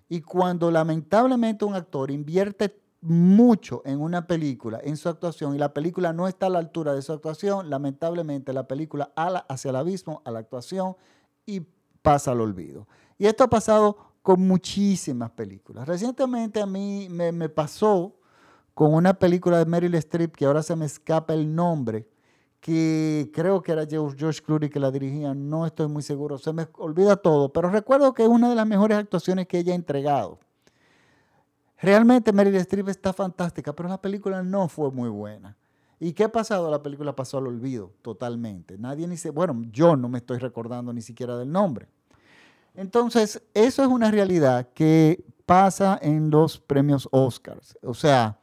Y 0.09 0.21
cuando 0.21 0.69
lamentablemente 0.69 1.65
un 1.65 1.75
actor 1.75 2.11
invierte 2.11 2.79
mucho 3.01 3.81
en 3.85 3.99
una 3.99 4.27
película, 4.27 4.79
en 4.81 4.95
su 4.95 5.09
actuación, 5.09 5.55
y 5.55 5.57
la 5.57 5.73
película 5.73 6.13
no 6.13 6.27
está 6.27 6.45
a 6.45 6.49
la 6.49 6.59
altura 6.59 6.93
de 6.93 7.01
su 7.01 7.11
actuación, 7.11 7.69
lamentablemente 7.69 8.53
la 8.53 8.67
película 8.67 9.11
ala 9.15 9.45
hacia 9.49 9.69
el 9.69 9.75
abismo, 9.75 10.21
a 10.23 10.31
la 10.31 10.39
actuación, 10.39 10.95
y 11.45 11.61
pasa 12.01 12.31
al 12.31 12.41
olvido. 12.41 12.87
Y 13.17 13.25
esto 13.25 13.43
ha 13.43 13.49
pasado 13.49 13.97
con 14.21 14.41
muchísimas 14.47 15.31
películas. 15.31 15.87
Recientemente 15.87 16.61
a 16.61 16.65
mí 16.65 17.07
me, 17.09 17.49
pasó 17.49 18.15
con 18.73 18.93
una 18.93 19.13
película 19.13 19.59
de 19.59 19.65
Meryl 19.65 19.95
Streep, 19.95 20.35
que 20.35 20.45
ahora 20.45 20.63
se 20.63 20.75
me 20.75 20.85
escapa 20.85 21.33
el 21.33 21.53
nombre, 21.53 22.07
que 22.63 23.29
creo 23.33 23.61
que 23.61 23.73
era 23.73 23.85
George 23.85 24.41
Clooney 24.41 24.69
que 24.69 24.79
la 24.79 24.89
dirigía, 24.89 25.33
no 25.33 25.65
estoy 25.65 25.89
muy 25.89 26.01
seguro, 26.01 26.37
se 26.37 26.53
me 26.53 26.65
olvida 26.77 27.17
todo, 27.17 27.51
pero 27.51 27.69
recuerdo 27.69 28.13
que 28.13 28.23
es 28.23 28.29
una 28.29 28.47
de 28.47 28.55
las 28.55 28.65
mejores 28.65 28.97
actuaciones 28.97 29.47
que 29.47 29.59
ella 29.59 29.73
ha 29.73 29.75
entregado. 29.75 30.39
Realmente 31.81 32.31
Meryl 32.31 32.55
Streep 32.55 32.87
está 32.87 33.11
fantástica, 33.11 33.73
pero 33.73 33.89
la 33.89 34.01
película 34.01 34.41
no 34.43 34.69
fue 34.69 34.89
muy 34.91 35.09
buena. 35.09 35.57
¿Y 35.99 36.13
qué 36.13 36.23
ha 36.23 36.31
pasado? 36.31 36.71
La 36.71 36.81
película 36.81 37.13
pasó 37.13 37.37
al 37.37 37.47
olvido 37.47 37.91
totalmente. 38.01 38.77
Nadie 38.77 39.09
ni 39.09 39.17
se, 39.17 39.29
bueno, 39.29 39.61
yo 39.69 39.97
no 39.97 40.07
me 40.07 40.19
estoy 40.19 40.37
recordando 40.37 40.93
ni 40.93 41.01
siquiera 41.01 41.35
del 41.35 41.51
nombre. 41.51 41.89
Entonces, 42.75 43.43
eso 43.53 43.83
es 43.83 43.89
una 43.89 44.09
realidad 44.09 44.69
que 44.73 45.21
pasa 45.45 45.99
en 46.01 46.29
los 46.29 46.61
premios 46.61 47.09
Oscars. 47.11 47.77
O 47.83 47.93
sea, 47.93 48.39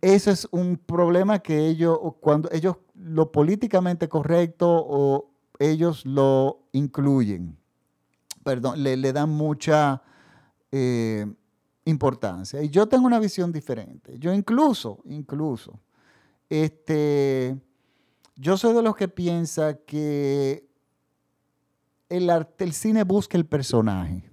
ese 0.00 0.30
es 0.30 0.48
un 0.50 0.76
problema 0.76 1.38
que 1.40 1.66
ellos, 1.66 1.98
cuando 2.20 2.50
ellos 2.52 2.76
lo 2.94 3.32
políticamente 3.32 4.08
correcto 4.08 4.68
o 4.68 5.30
ellos 5.58 6.04
lo 6.06 6.66
incluyen, 6.72 7.56
perdón, 8.42 8.82
le, 8.82 9.12
dan 9.12 9.30
mucha... 9.30 10.02
Eh, 10.72 11.26
importancia. 11.84 12.62
Y 12.62 12.70
yo 12.70 12.86
tengo 12.88 13.06
una 13.06 13.18
visión 13.18 13.52
diferente. 13.52 14.18
Yo 14.18 14.32
incluso, 14.32 15.00
incluso, 15.04 15.80
este, 16.48 17.56
yo 18.36 18.56
soy 18.56 18.74
de 18.74 18.82
los 18.82 18.96
que 18.96 19.08
piensa 19.08 19.78
que 19.78 20.66
el, 22.08 22.30
el 22.58 22.72
cine 22.72 23.04
busca 23.04 23.36
el 23.36 23.46
personaje. 23.46 24.30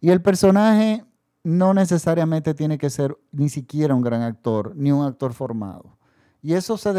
Y 0.00 0.10
el 0.10 0.22
personaje 0.22 1.04
no 1.42 1.74
necesariamente 1.74 2.54
tiene 2.54 2.78
que 2.78 2.90
ser 2.90 3.16
ni 3.32 3.48
siquiera 3.48 3.94
un 3.94 4.02
gran 4.02 4.22
actor, 4.22 4.74
ni 4.76 4.92
un 4.92 5.04
actor 5.04 5.32
formado. 5.32 5.96
Y 6.42 6.54
eso, 6.54 6.76
se 6.78 6.90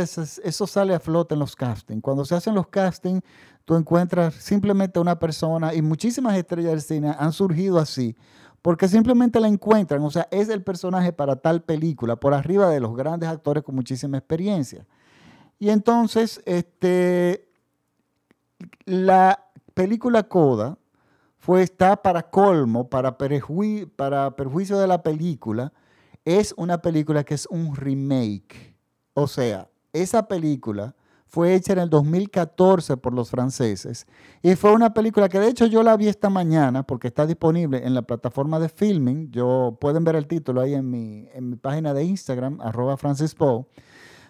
eso 0.43 0.67
sale 0.67 0.93
a 0.93 0.99
flote 0.99 1.33
en 1.33 1.39
los 1.39 1.55
castings. 1.55 2.01
Cuando 2.01 2.25
se 2.25 2.35
hacen 2.35 2.53
los 2.53 2.67
castings, 2.67 3.23
tú 3.65 3.75
encuentras 3.75 4.35
simplemente 4.35 4.99
una 4.99 5.17
persona, 5.17 5.73
y 5.73 5.81
muchísimas 5.81 6.37
estrellas 6.37 6.71
del 6.71 6.81
cine 6.81 7.15
han 7.17 7.33
surgido 7.33 7.79
así, 7.79 8.15
porque 8.61 8.87
simplemente 8.87 9.39
la 9.39 9.47
encuentran, 9.47 10.03
o 10.03 10.11
sea, 10.11 10.27
es 10.29 10.49
el 10.49 10.63
personaje 10.63 11.11
para 11.11 11.35
tal 11.35 11.63
película, 11.63 12.15
por 12.15 12.35
arriba 12.35 12.69
de 12.69 12.79
los 12.79 12.95
grandes 12.95 13.29
actores 13.29 13.63
con 13.63 13.73
muchísima 13.73 14.17
experiencia. 14.17 14.85
Y 15.57 15.69
entonces, 15.69 16.41
este, 16.45 17.49
la 18.85 19.47
película 19.73 20.23
Coda 20.23 20.77
fue, 21.41 21.63
está 21.63 21.99
para 21.99 22.29
colmo, 22.29 22.87
para, 22.87 23.17
perjuicio 23.17 24.77
de 24.77 24.87
la 24.87 25.01
película, 25.01 25.73
es 26.23 26.53
una 26.55 26.83
película 26.83 27.23
que 27.23 27.33
es 27.33 27.47
un 27.47 27.75
remake. 27.75 28.75
O 29.15 29.25
sea, 29.27 29.67
esa 29.91 30.27
película 30.27 30.95
fue 31.25 31.55
hecha 31.55 31.73
en 31.73 31.79
el 31.79 31.89
2014 31.89 32.95
por 32.97 33.13
los 33.13 33.31
franceses 33.31 34.05
y 34.43 34.53
fue 34.55 34.71
una 34.71 34.93
película 34.93 35.29
que 35.29 35.39
de 35.39 35.47
hecho 35.47 35.65
yo 35.65 35.81
la 35.81 35.97
vi 35.97 36.09
esta 36.09 36.29
mañana 36.29 36.83
porque 36.83 37.07
está 37.07 37.25
disponible 37.25 37.87
en 37.87 37.95
la 37.95 38.03
plataforma 38.03 38.59
de 38.59 38.69
filming. 38.69 39.31
Yo 39.31 39.79
pueden 39.81 40.03
ver 40.03 40.17
el 40.17 40.27
título 40.27 40.61
ahí 40.61 40.75
en 40.75 40.91
mi, 40.91 41.27
en 41.33 41.49
mi 41.49 41.55
página 41.55 41.95
de 41.95 42.03
Instagram, 42.03 42.61
arroba 42.61 42.97
Francis 42.97 43.35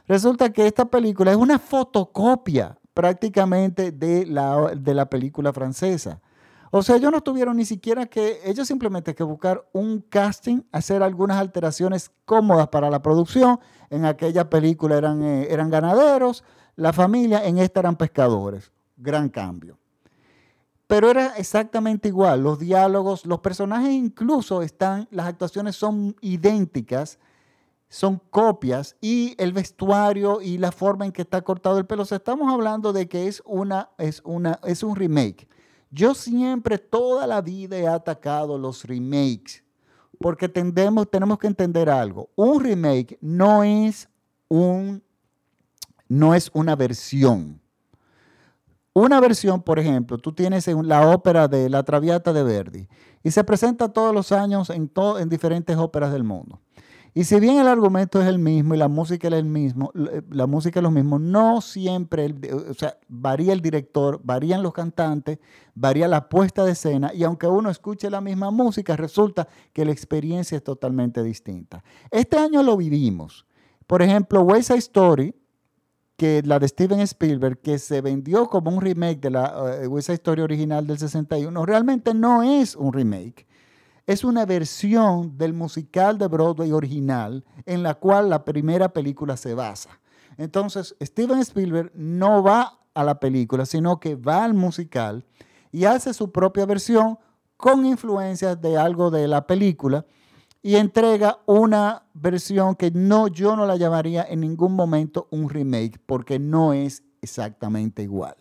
Resulta 0.08 0.54
que 0.54 0.66
esta 0.66 0.86
película 0.86 1.32
es 1.32 1.38
una 1.38 1.60
fotocopia 1.60 2.78
prácticamente 2.94 3.92
de 3.92 4.26
la, 4.26 4.72
de 4.78 4.94
la 4.94 5.10
película 5.10 5.52
francesa. 5.52 6.22
O 6.74 6.82
sea, 6.82 6.96
ellos 6.96 7.12
no 7.12 7.22
tuvieron 7.22 7.58
ni 7.58 7.66
siquiera 7.66 8.06
que, 8.06 8.40
ellos 8.46 8.66
simplemente 8.66 9.14
que 9.14 9.24
buscar 9.24 9.68
un 9.74 10.00
casting, 10.00 10.62
hacer 10.72 11.04
algunas 11.04 11.38
alteraciones 11.38 12.12
cómodas 12.24 12.70
para 12.70 12.90
la 12.90 13.02
producción. 13.02 13.60
En 13.90 14.06
aquella 14.06 14.50
película 14.50 14.98
eran, 14.98 15.22
eh, 15.22 15.48
eran 15.50 15.70
ganaderos, 15.70 16.46
la 16.78 16.94
familia, 16.94 17.46
en 17.46 17.58
esta 17.58 17.82
eran 17.82 17.98
pescadores. 17.98 18.72
Gran 18.96 19.28
cambio. 19.28 19.78
Pero 20.88 21.10
era 21.10 21.36
exactamente 21.38 22.08
igual, 22.08 22.42
los 22.42 22.60
diálogos, 22.60 23.26
los 23.26 23.40
personajes 23.40 23.92
incluso 23.92 24.62
están, 24.62 25.08
las 25.12 25.28
actuaciones 25.28 25.76
son 25.76 26.16
idénticas, 26.22 27.20
son 27.90 28.22
copias 28.30 28.96
y 29.02 29.36
el 29.38 29.52
vestuario 29.52 30.42
y 30.42 30.58
la 30.58 30.72
forma 30.72 31.06
en 31.06 31.12
que 31.12 31.24
está 31.24 31.42
cortado 31.42 31.78
el 31.78 31.86
pelo. 31.86 32.04
O 32.04 32.06
sea, 32.06 32.18
estamos 32.18 32.52
hablando 32.52 32.94
de 32.94 33.10
que 33.10 33.28
es, 33.28 33.42
una, 33.46 33.90
es, 33.98 34.22
una, 34.24 34.60
es 34.64 34.84
un 34.84 34.96
remake. 34.96 35.48
Yo 35.92 36.16
siempre, 36.16 36.78
toda 36.78 37.28
la 37.28 37.42
vida 37.42 37.78
he 37.78 37.86
atacado 37.86 38.58
los 38.58 38.86
remakes, 38.86 39.62
porque 40.20 40.48
tendemos, 40.48 41.10
tenemos 41.12 41.38
que 41.38 41.48
entender 41.48 41.90
algo. 41.90 42.30
Un 42.36 42.64
remake 42.64 43.18
no 43.20 43.64
es, 43.64 44.08
un, 44.48 45.04
no 46.08 46.34
es 46.34 46.50
una 46.54 46.78
versión. 46.78 47.60
Una 48.94 49.20
versión, 49.20 49.62
por 49.62 49.80
ejemplo, 49.80 50.18
tú 50.18 50.34
tienes 50.34 50.68
la 50.68 51.10
ópera 51.10 51.48
de 51.48 51.70
La 51.70 51.84
Traviata 51.84 52.32
de 52.34 52.44
Verdi 52.44 52.88
y 53.24 53.32
se 53.32 53.44
presenta 53.44 53.90
todos 53.90 54.14
los 54.14 54.32
años 54.32 54.70
en, 54.70 54.92
en 55.20 55.30
diferentes 55.30 55.78
óperas 55.78 56.12
del 56.12 56.24
mundo. 56.24 56.60
Y 57.14 57.26
si 57.26 57.40
bien 57.42 57.58
el 57.58 57.68
argumento 57.68 58.22
es 58.22 58.28
el 58.28 58.40
mismo 58.40 58.74
y 58.74 58.78
la 58.78 58.88
música 58.88 59.28
es 59.28 59.34
el 59.34 59.44
mismo, 59.44 59.92
eh, 59.96 60.22
la 60.30 60.48
música 60.48 60.80
es 60.80 60.84
lo 60.84 60.92
mismo, 60.92 61.20
no 61.20 61.60
siempre, 61.60 62.34
o 62.70 62.74
sea, 62.74 62.98
varía 63.10 63.52
el 63.52 63.62
director, 63.62 64.22
varían 64.24 64.64
los 64.64 64.72
cantantes, 64.72 65.40
varía 65.76 66.08
la 66.08 66.30
puesta 66.30 66.64
de 66.64 66.72
escena 66.72 67.12
y 67.14 67.26
aunque 67.26 67.48
uno 67.48 67.70
escuche 67.70 68.10
la 68.10 68.22
misma 68.22 68.50
música, 68.50 68.96
resulta 68.96 69.46
que 69.74 69.84
la 69.84 69.92
experiencia 69.92 70.56
es 70.56 70.64
totalmente 70.64 71.22
distinta. 71.22 71.84
Este 72.12 72.38
año 72.38 72.64
lo 72.64 72.78
vivimos. 72.78 73.46
Por 73.88 74.02
ejemplo, 74.02 74.44
West 74.44 74.70
Side 74.70 74.80
Story, 74.80 75.36
que 76.16 76.42
la 76.46 76.60
de 76.60 76.68
Steven 76.70 77.02
Spielberg, 77.02 77.60
que 77.60 77.78
se 77.78 78.00
vendió 78.00 78.48
como 78.48 78.72
un 78.72 78.80
remake 78.80 79.20
de 79.20 79.32
la 79.32 79.82
uh, 79.84 79.88
West 79.90 80.06
Side 80.08 80.16
Story 80.16 80.44
original 80.44 80.88
del 80.88 80.98
61, 80.98 81.66
realmente 81.66 82.14
no 82.14 82.42
es 82.42 82.78
un 82.78 82.94
remake 82.94 83.48
es 84.08 84.24
una 84.24 84.46
versión 84.46 85.38
del 85.38 85.54
musical 85.54 86.18
de 86.18 86.28
Broadway 86.28 86.72
original 86.72 87.46
en 87.66 87.84
la 87.84 87.96
cual 87.96 88.30
la 88.30 88.44
primera 88.44 88.94
película 88.94 89.38
se 89.38 89.54
basa. 89.54 90.00
Entonces, 90.38 90.96
Steven 91.02 91.40
Spielberg 91.40 91.92
no 91.94 92.44
va 92.44 92.80
a 92.94 93.04
la 93.04 93.20
película, 93.20 93.66
sino 93.66 94.00
que 94.00 94.16
va 94.16 94.44
al 94.44 94.54
musical 94.54 95.26
y 95.72 95.86
hace 95.86 96.14
su 96.14 96.32
propia 96.32 96.66
versión 96.66 97.18
con 97.58 97.86
influencias 97.86 98.60
de 98.60 98.78
algo 98.78 99.12
de 99.12 99.28
la 99.28 99.46
película 99.46 100.06
y 100.64 100.76
entrega 100.76 101.40
una 101.46 102.04
versión 102.14 102.76
que 102.76 102.92
no 102.92 103.28
yo 103.28 103.56
no 103.56 103.66
la 103.66 103.78
llamaría 103.78 104.24
en 104.24 104.42
ningún 104.42 104.74
momento 104.74 105.28
un 105.32 105.50
remake 105.50 106.00
porque 106.06 106.40
no 106.40 106.74
es 106.74 107.04
exactamente 107.22 108.04
igual. 108.04 108.36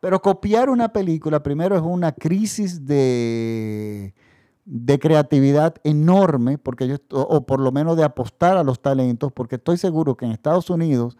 Pero 0.00 0.20
copiar 0.20 0.68
una 0.68 0.92
película 0.92 1.42
primero 1.42 1.76
es 1.76 1.82
una 1.82 2.12
crisis 2.12 2.84
de 2.84 4.14
de 4.64 4.98
creatividad 4.98 5.74
enorme, 5.84 6.58
porque 6.58 6.86
yo, 6.86 6.96
o 7.10 7.44
por 7.46 7.60
lo 7.60 7.72
menos 7.72 7.96
de 7.96 8.04
apostar 8.04 8.56
a 8.56 8.64
los 8.64 8.80
talentos, 8.80 9.32
porque 9.32 9.56
estoy 9.56 9.76
seguro 9.76 10.16
que 10.16 10.24
en 10.24 10.32
Estados 10.32 10.70
Unidos 10.70 11.16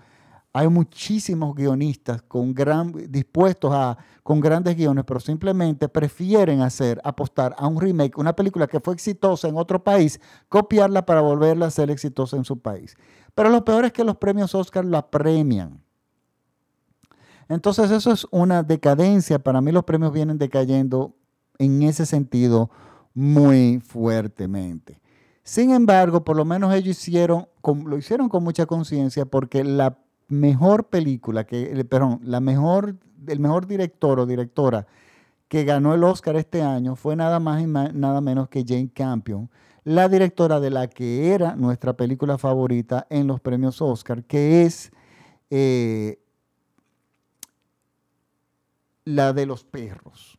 hay 0.54 0.68
muchísimos 0.68 1.54
guionistas 1.54 2.20
con 2.22 2.52
gran, 2.54 2.92
dispuestos 3.08 3.72
a, 3.72 3.96
con 4.22 4.40
grandes 4.40 4.76
guiones, 4.76 5.04
pero 5.06 5.18
simplemente 5.18 5.88
prefieren 5.88 6.60
hacer, 6.60 7.00
apostar 7.04 7.54
a 7.58 7.66
un 7.66 7.80
remake, 7.80 8.18
una 8.18 8.36
película 8.36 8.66
que 8.66 8.80
fue 8.80 8.94
exitosa 8.94 9.48
en 9.48 9.56
otro 9.56 9.82
país, 9.82 10.20
copiarla 10.48 11.06
para 11.06 11.22
volverla 11.22 11.66
a 11.66 11.70
ser 11.70 11.90
exitosa 11.90 12.36
en 12.36 12.44
su 12.44 12.60
país. 12.60 12.96
Pero 13.34 13.48
lo 13.48 13.64
peor 13.64 13.86
es 13.86 13.92
que 13.92 14.04
los 14.04 14.16
premios 14.18 14.54
Oscar 14.54 14.84
la 14.84 15.10
premian. 15.10 15.82
Entonces 17.48 17.90
eso 17.90 18.12
es 18.12 18.26
una 18.30 18.62
decadencia. 18.62 19.38
Para 19.38 19.60
mí 19.62 19.72
los 19.72 19.84
premios 19.84 20.12
vienen 20.12 20.38
decayendo 20.38 21.16
en 21.58 21.82
ese 21.82 22.04
sentido 22.04 22.70
muy 23.14 23.80
fuertemente. 23.80 25.00
Sin 25.44 25.70
embargo, 25.72 26.24
por 26.24 26.36
lo 26.36 26.44
menos 26.44 26.72
ellos 26.74 26.98
hicieron, 26.98 27.48
lo 27.84 27.96
hicieron 27.96 28.28
con 28.28 28.44
mucha 28.44 28.66
conciencia 28.66 29.26
porque 29.26 29.64
la 29.64 29.98
mejor 30.28 30.88
película, 30.88 31.44
que, 31.44 31.84
perdón, 31.84 32.20
la 32.24 32.40
mejor, 32.40 32.96
el 33.26 33.40
mejor 33.40 33.66
director 33.66 34.20
o 34.20 34.26
directora 34.26 34.86
que 35.48 35.64
ganó 35.64 35.94
el 35.94 36.02
Oscar 36.04 36.36
este 36.36 36.62
año 36.62 36.96
fue 36.96 37.14
nada 37.14 37.38
más 37.38 37.60
y 37.60 37.66
nada 37.66 38.20
menos 38.22 38.48
que 38.48 38.64
Jane 38.66 38.90
Campion, 38.90 39.50
la 39.84 40.08
directora 40.08 40.60
de 40.60 40.70
la 40.70 40.88
que 40.88 41.34
era 41.34 41.56
nuestra 41.56 41.94
película 41.94 42.38
favorita 42.38 43.06
en 43.10 43.26
los 43.26 43.40
premios 43.40 43.82
Oscar, 43.82 44.24
que 44.24 44.62
es 44.62 44.92
eh, 45.50 46.20
la 49.04 49.32
de 49.32 49.44
los 49.44 49.64
perros. 49.64 50.38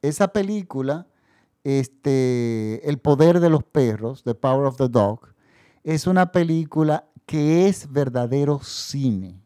Esa 0.00 0.28
película 0.28 1.08
este, 1.64 2.88
El 2.88 2.98
poder 2.98 3.40
de 3.40 3.50
los 3.50 3.62
perros, 3.62 4.24
The 4.24 4.34
Power 4.34 4.66
of 4.66 4.76
the 4.76 4.88
Dog, 4.88 5.28
es 5.84 6.06
una 6.06 6.32
película 6.32 7.06
que 7.26 7.68
es 7.68 7.90
verdadero 7.90 8.60
cine. 8.62 9.42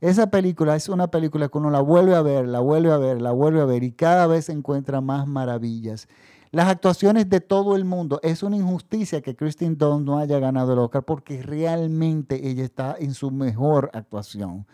Esa 0.00 0.30
película 0.30 0.76
es 0.76 0.88
una 0.88 1.10
película 1.10 1.48
que 1.48 1.58
uno 1.58 1.70
la 1.70 1.80
vuelve 1.80 2.14
a 2.14 2.22
ver, 2.22 2.48
la 2.48 2.60
vuelve 2.60 2.90
a 2.90 2.96
ver, 2.96 3.20
la 3.20 3.32
vuelve 3.32 3.60
a 3.60 3.66
ver 3.66 3.82
y 3.84 3.92
cada 3.92 4.26
vez 4.26 4.48
encuentra 4.48 5.00
más 5.00 5.26
maravillas. 5.26 6.08
Las 6.52 6.68
actuaciones 6.68 7.28
de 7.28 7.40
todo 7.40 7.76
el 7.76 7.84
mundo. 7.84 8.18
Es 8.22 8.42
una 8.42 8.56
injusticia 8.56 9.20
que 9.20 9.36
Kristen 9.36 9.78
Dunst 9.78 10.04
no 10.04 10.18
haya 10.18 10.38
ganado 10.40 10.72
el 10.72 10.80
Oscar 10.80 11.04
porque 11.04 11.42
realmente 11.42 12.48
ella 12.48 12.64
está 12.64 12.96
en 12.98 13.14
su 13.14 13.30
mejor 13.30 13.90
actuación. 13.92 14.66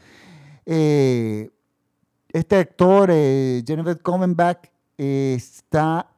Eh, 0.64 1.50
este 2.30 2.56
actor, 2.56 3.10
eh, 3.12 3.62
Jennifer 3.66 4.00
Comenbach, 4.00 4.70
está 4.96 6.08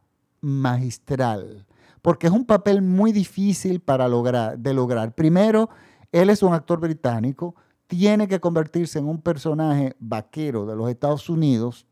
magistral, 0.40 1.66
porque 2.02 2.26
es 2.26 2.32
un 2.32 2.44
papel 2.44 2.82
muy 2.82 3.12
difícil 3.12 3.80
para 3.80 4.08
lograr, 4.08 4.58
de 4.58 4.74
lograr. 4.74 5.14
Primero, 5.14 5.68
él 6.12 6.30
es 6.30 6.42
un 6.42 6.54
actor 6.54 6.80
británico, 6.80 7.54
tiene 7.86 8.28
que 8.28 8.40
convertirse 8.40 8.98
en 8.98 9.08
un 9.08 9.20
personaje 9.20 9.96
vaquero 9.98 10.66
de 10.66 10.76
los 10.76 10.90
Estados 10.90 11.28
Unidos, 11.28 11.86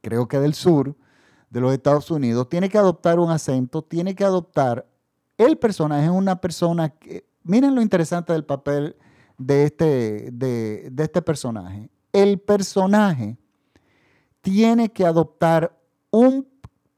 creo 0.00 0.28
que 0.28 0.38
del 0.38 0.54
sur 0.54 0.94
de 1.50 1.60
los 1.60 1.72
Estados 1.72 2.10
Unidos, 2.10 2.48
tiene 2.48 2.68
que 2.68 2.78
adoptar 2.78 3.18
un 3.18 3.30
acento, 3.30 3.82
tiene 3.82 4.14
que 4.14 4.24
adoptar 4.24 4.86
el 5.38 5.56
personaje, 5.56 6.04
es 6.04 6.10
una 6.10 6.40
persona 6.40 6.88
que, 6.90 7.26
miren 7.42 7.74
lo 7.74 7.82
interesante 7.82 8.32
del 8.32 8.44
papel 8.44 8.96
de 9.38 9.64
este, 9.64 10.30
de, 10.32 10.88
de 10.90 11.02
este 11.02 11.22
personaje. 11.22 11.88
El 12.12 12.38
personaje 12.38 13.36
tiene 14.40 14.90
que 14.92 15.06
adoptar 15.06 15.76
un 16.10 16.46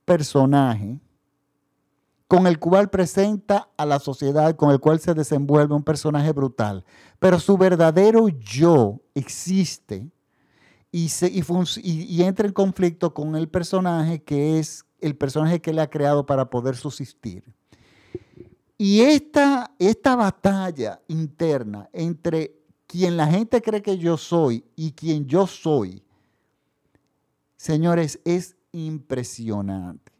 personaje 0.07 0.99
con 2.29 2.47
el 2.47 2.59
cual 2.59 2.90
presenta 2.90 3.69
a 3.77 3.87
la 3.87 3.99
sociedad, 3.99 4.57
con 4.57 4.71
el 4.71 4.81
cual 4.81 4.99
se 4.99 5.14
desenvuelve 5.14 5.75
un 5.75 5.85
personaje 5.85 6.33
brutal. 6.33 6.85
Pero 7.19 7.38
su 7.38 7.57
verdadero 7.57 8.29
yo 8.29 9.01
existe 9.14 10.11
y, 10.90 11.09
se, 11.11 11.31
y, 11.31 12.23
entra 12.23 12.47
en 12.47 12.53
conflicto 12.53 13.12
con 13.14 13.37
el 13.37 13.49
personaje 13.49 14.23
que 14.23 14.59
es 14.59 14.85
el 15.01 15.14
personaje 15.14 15.61
que 15.61 15.73
le 15.73 15.83
ha 15.83 15.90
creado 15.90 16.25
para 16.27 16.49
poder 16.49 16.75
subsistir. 16.77 17.45
Y 18.79 19.03
esta, 19.03 19.73
esta 19.79 20.16
batalla 20.16 21.01
interna 21.09 21.88
entre 21.92 22.57
quien 22.87 23.16
la 23.16 23.27
gente 23.27 23.62
cree 23.62 23.83
que 23.83 23.99
yo 23.99 24.16
soy 24.16 24.64
y 24.75 24.92
quien 24.92 25.27
yo 25.27 25.47
soy, 25.47 26.03
señores, 27.57 28.21
es 28.25 28.56
impresionante. 28.77 30.12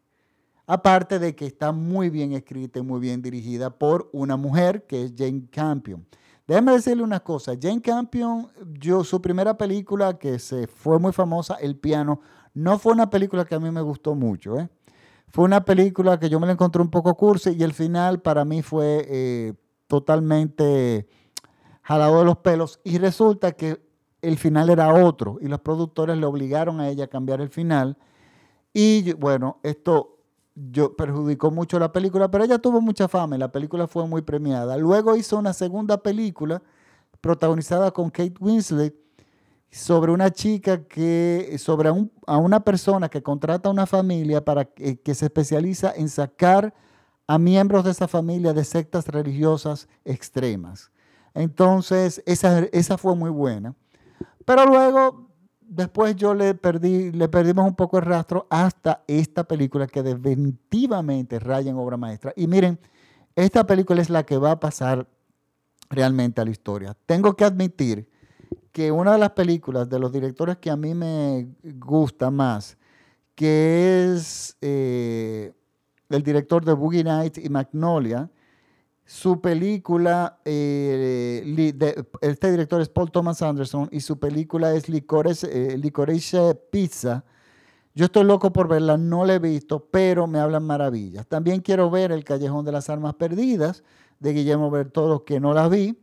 Aparte 0.67 1.19
de 1.19 1.37
que 1.37 1.47
está 1.47 1.71
muy 1.71 2.11
bien 2.11 2.33
escrita 2.33 2.81
y 2.81 2.83
muy 2.83 2.99
bien 2.99 3.23
dirigida 3.23 3.71
por 3.71 4.09
una 4.13 4.37
mujer 4.37 4.85
que 4.87 5.05
es 5.05 5.15
Jane 5.17 5.47
Campion. 5.51 6.05
Déjame 6.47 6.73
decirle 6.73 7.03
una 7.03 7.21
cosa, 7.21 7.53
Jane 7.61 7.83
Campion, 7.83 8.49
yo, 8.79 9.05
su 9.05 9.21
primera 9.21 9.57
película 9.57 10.19
que 10.19 10.39
se 10.39 10.67
fue 10.67 10.99
muy 10.99 11.13
famosa, 11.13 11.57
El 11.61 11.77
piano, 11.77 12.21
No 12.55 12.79
fue 12.79 12.93
una 12.93 13.11
película 13.11 13.45
que 13.45 13.55
a 13.55 13.61
mí 13.61 13.71
me 13.71 13.83
gustó 13.83 14.15
mucho, 14.15 14.59
¿eh? 14.59 14.69
Fue 15.29 15.45
una 15.45 15.65
película 15.65 16.19
que 16.19 16.29
yo 16.29 16.41
me 16.41 16.47
la 16.47 16.53
encontré 16.53 16.81
un 16.81 16.91
poco 16.91 17.15
cursi 17.15 17.51
y 17.51 17.63
el 17.63 17.75
final 17.75 18.23
para 18.23 18.45
mí 18.45 18.63
fue 18.63 19.05
eh, 19.09 19.55
totalmente 19.89 21.07
jalado 21.83 22.21
de 22.21 22.25
los 22.25 22.39
pelos 22.39 22.81
y 22.85 22.99
resulta 22.99 23.53
que 23.53 23.81
el 24.23 24.39
final 24.39 24.71
era 24.71 24.93
otro 24.93 25.39
y 25.41 25.49
los 25.49 25.61
productores 25.61 26.17
le 26.17 26.27
obligaron 26.27 26.81
a 26.81 26.89
ella 26.89 27.05
a 27.05 27.09
cambiar 27.09 27.41
el 27.41 27.49
final 27.51 27.97
y 28.79 29.15
bueno, 29.15 29.59
esto 29.63 30.19
yo, 30.55 30.95
perjudicó 30.95 31.51
mucho 31.51 31.79
la 31.79 31.93
película, 31.93 32.31
pero 32.31 32.45
ella 32.45 32.59
tuvo 32.59 32.83
mucha 32.83 33.09
fama 33.09 33.35
y 33.35 33.39
la 33.39 33.51
película 33.51 33.87
fue 33.87 34.07
muy 34.07 34.21
premiada. 34.21 34.77
Luego 34.77 35.17
hizo 35.17 35.39
una 35.39 35.55
segunda 35.55 36.03
película 36.03 36.61
protagonizada 37.23 37.91
con 37.91 38.11
Kate 38.11 38.35
Winslet 38.39 38.95
sobre 39.71 40.13
una 40.13 40.31
chica 40.31 40.85
que, 40.85 41.57
sobre 41.59 41.89
a 42.27 42.37
una 42.37 42.61
persona 42.61 43.09
que 43.09 43.23
contrata 43.23 43.71
a 43.71 43.73
una 43.73 43.87
familia 43.87 44.45
para 44.45 44.67
que, 44.67 45.01
que 45.01 45.15
se 45.15 45.25
especializa 45.25 45.95
en 45.97 46.11
sacar 46.11 46.75
a 47.27 47.39
miembros 47.39 47.83
de 47.83 47.93
esa 47.93 48.07
familia 48.09 48.53
de 48.53 48.63
sectas 48.63 49.09
religiosas 49.09 49.89
extremas. 50.05 50.91
Entonces, 51.33 52.23
esa, 52.27 52.59
esa 52.73 52.99
fue 52.99 53.17
muy 53.17 53.31
buena. 53.31 53.75
Pero 54.45 54.67
luego, 54.67 55.26
después 55.69 56.17
yo 56.17 56.35
le 56.35 56.55
perdí, 56.55 57.13
le 57.13 57.29
perdimos 57.29 57.67
un 57.67 57.75
poco 57.75 57.99
el 57.99 58.05
rastro 58.05 58.47
hasta 58.51 59.03
esta 59.07 59.45
película 59.45 59.87
que 59.87 60.03
definitivamente 60.03 61.39
raya 61.39 61.71
en 61.71 61.77
obra 61.77 61.97
maestra. 61.97 62.33
Y 62.37 62.47
miren, 62.47 62.79
esta 63.35 63.67
película 63.67 64.01
es 64.01 64.11
la 64.11 64.25
que 64.25 64.39
va 64.39 64.53
a 64.53 64.61
pasar 64.61 65.07
realmente 65.91 66.41
a 66.41 66.45
la 66.45 66.51
historia. 66.51 66.97
Tengo 67.07 67.35
que 67.37 67.45
admitir 67.45 68.09
que 68.73 68.91
una 68.93 69.13
de 69.13 69.19
las 69.19 69.31
películas 69.31 69.89
de 69.89 69.99
los 69.99 70.13
directores 70.13 70.59
que 70.59 70.71
a 70.71 70.77
mí 70.77 70.95
me 70.95 71.49
gusta 71.63 72.31
más, 72.31 72.77
que 73.35 74.13
es 74.13 74.57
eh, 74.61 75.53
el 76.09 76.23
director 76.23 76.65
de 76.65 76.73
Boogie 76.73 77.05
Nights 77.05 77.39
y 77.39 77.49
Magnolia, 77.49 78.31
su 79.07 79.41
película, 79.41 80.41
eh, 80.45 81.73
este 82.21 82.51
director 82.51 82.81
es 82.81 82.89
Paul 82.89 83.13
Thomas 83.13 83.41
Anderson 83.41 83.89
y 83.93 84.01
su 84.01 84.19
película 84.19 84.75
es 84.75 84.89
Licorice, 84.89 85.49
eh, 85.53 86.55
Pizza. 86.73 87.25
Yo 87.95 88.07
estoy 88.07 88.25
loco 88.25 88.53
por 88.53 88.67
verla, 88.67 88.97
no 88.97 89.25
la 89.25 89.35
he 89.35 89.39
visto, 89.39 89.79
pero 89.79 90.27
me 90.27 90.41
hablan 90.41 90.65
maravillas. 90.65 91.25
También 91.29 91.61
quiero 91.61 91.89
ver 91.89 92.11
El 92.11 92.25
Callejón 92.25 92.65
de 92.65 92.73
las 92.73 92.91
Armas 92.91 93.15
Perdidas 93.15 93.85
de 94.19 94.33
Guillermo 94.33 94.73
Bertolo, 94.73 95.25
que 95.25 95.39
no 95.39 95.55
la 95.55 95.69
vi. 95.69 95.97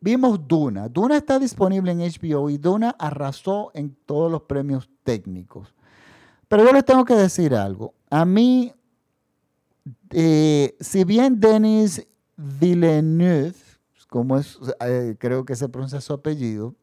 Vimos 0.00 0.48
Duna. 0.48 0.88
Duna 0.88 1.16
está 1.16 1.38
disponible 1.38 1.92
en 1.92 2.00
HBO 2.00 2.50
y 2.50 2.58
Duna 2.58 2.96
arrasó 2.98 3.70
en 3.74 3.96
todos 4.06 4.30
los 4.30 4.42
premios 4.42 4.90
técnicos. 5.04 5.72
Pero 6.48 6.64
yo 6.64 6.72
les 6.72 6.84
tengo 6.84 7.04
que 7.04 7.14
decir 7.14 7.54
algo. 7.54 7.94
A 8.10 8.24
mí, 8.24 8.72
eh, 10.10 10.76
si 10.80 11.04
bien 11.04 11.38
Denis 11.38 12.08
Villeneuve, 12.42 13.54
como 14.08 14.38
es, 14.38 14.58
eh, 14.80 15.14
creo 15.18 15.44
que 15.44 15.54
se 15.54 15.68
pronuncia 15.68 16.00
su 16.00 16.14
apellido, 16.14 16.74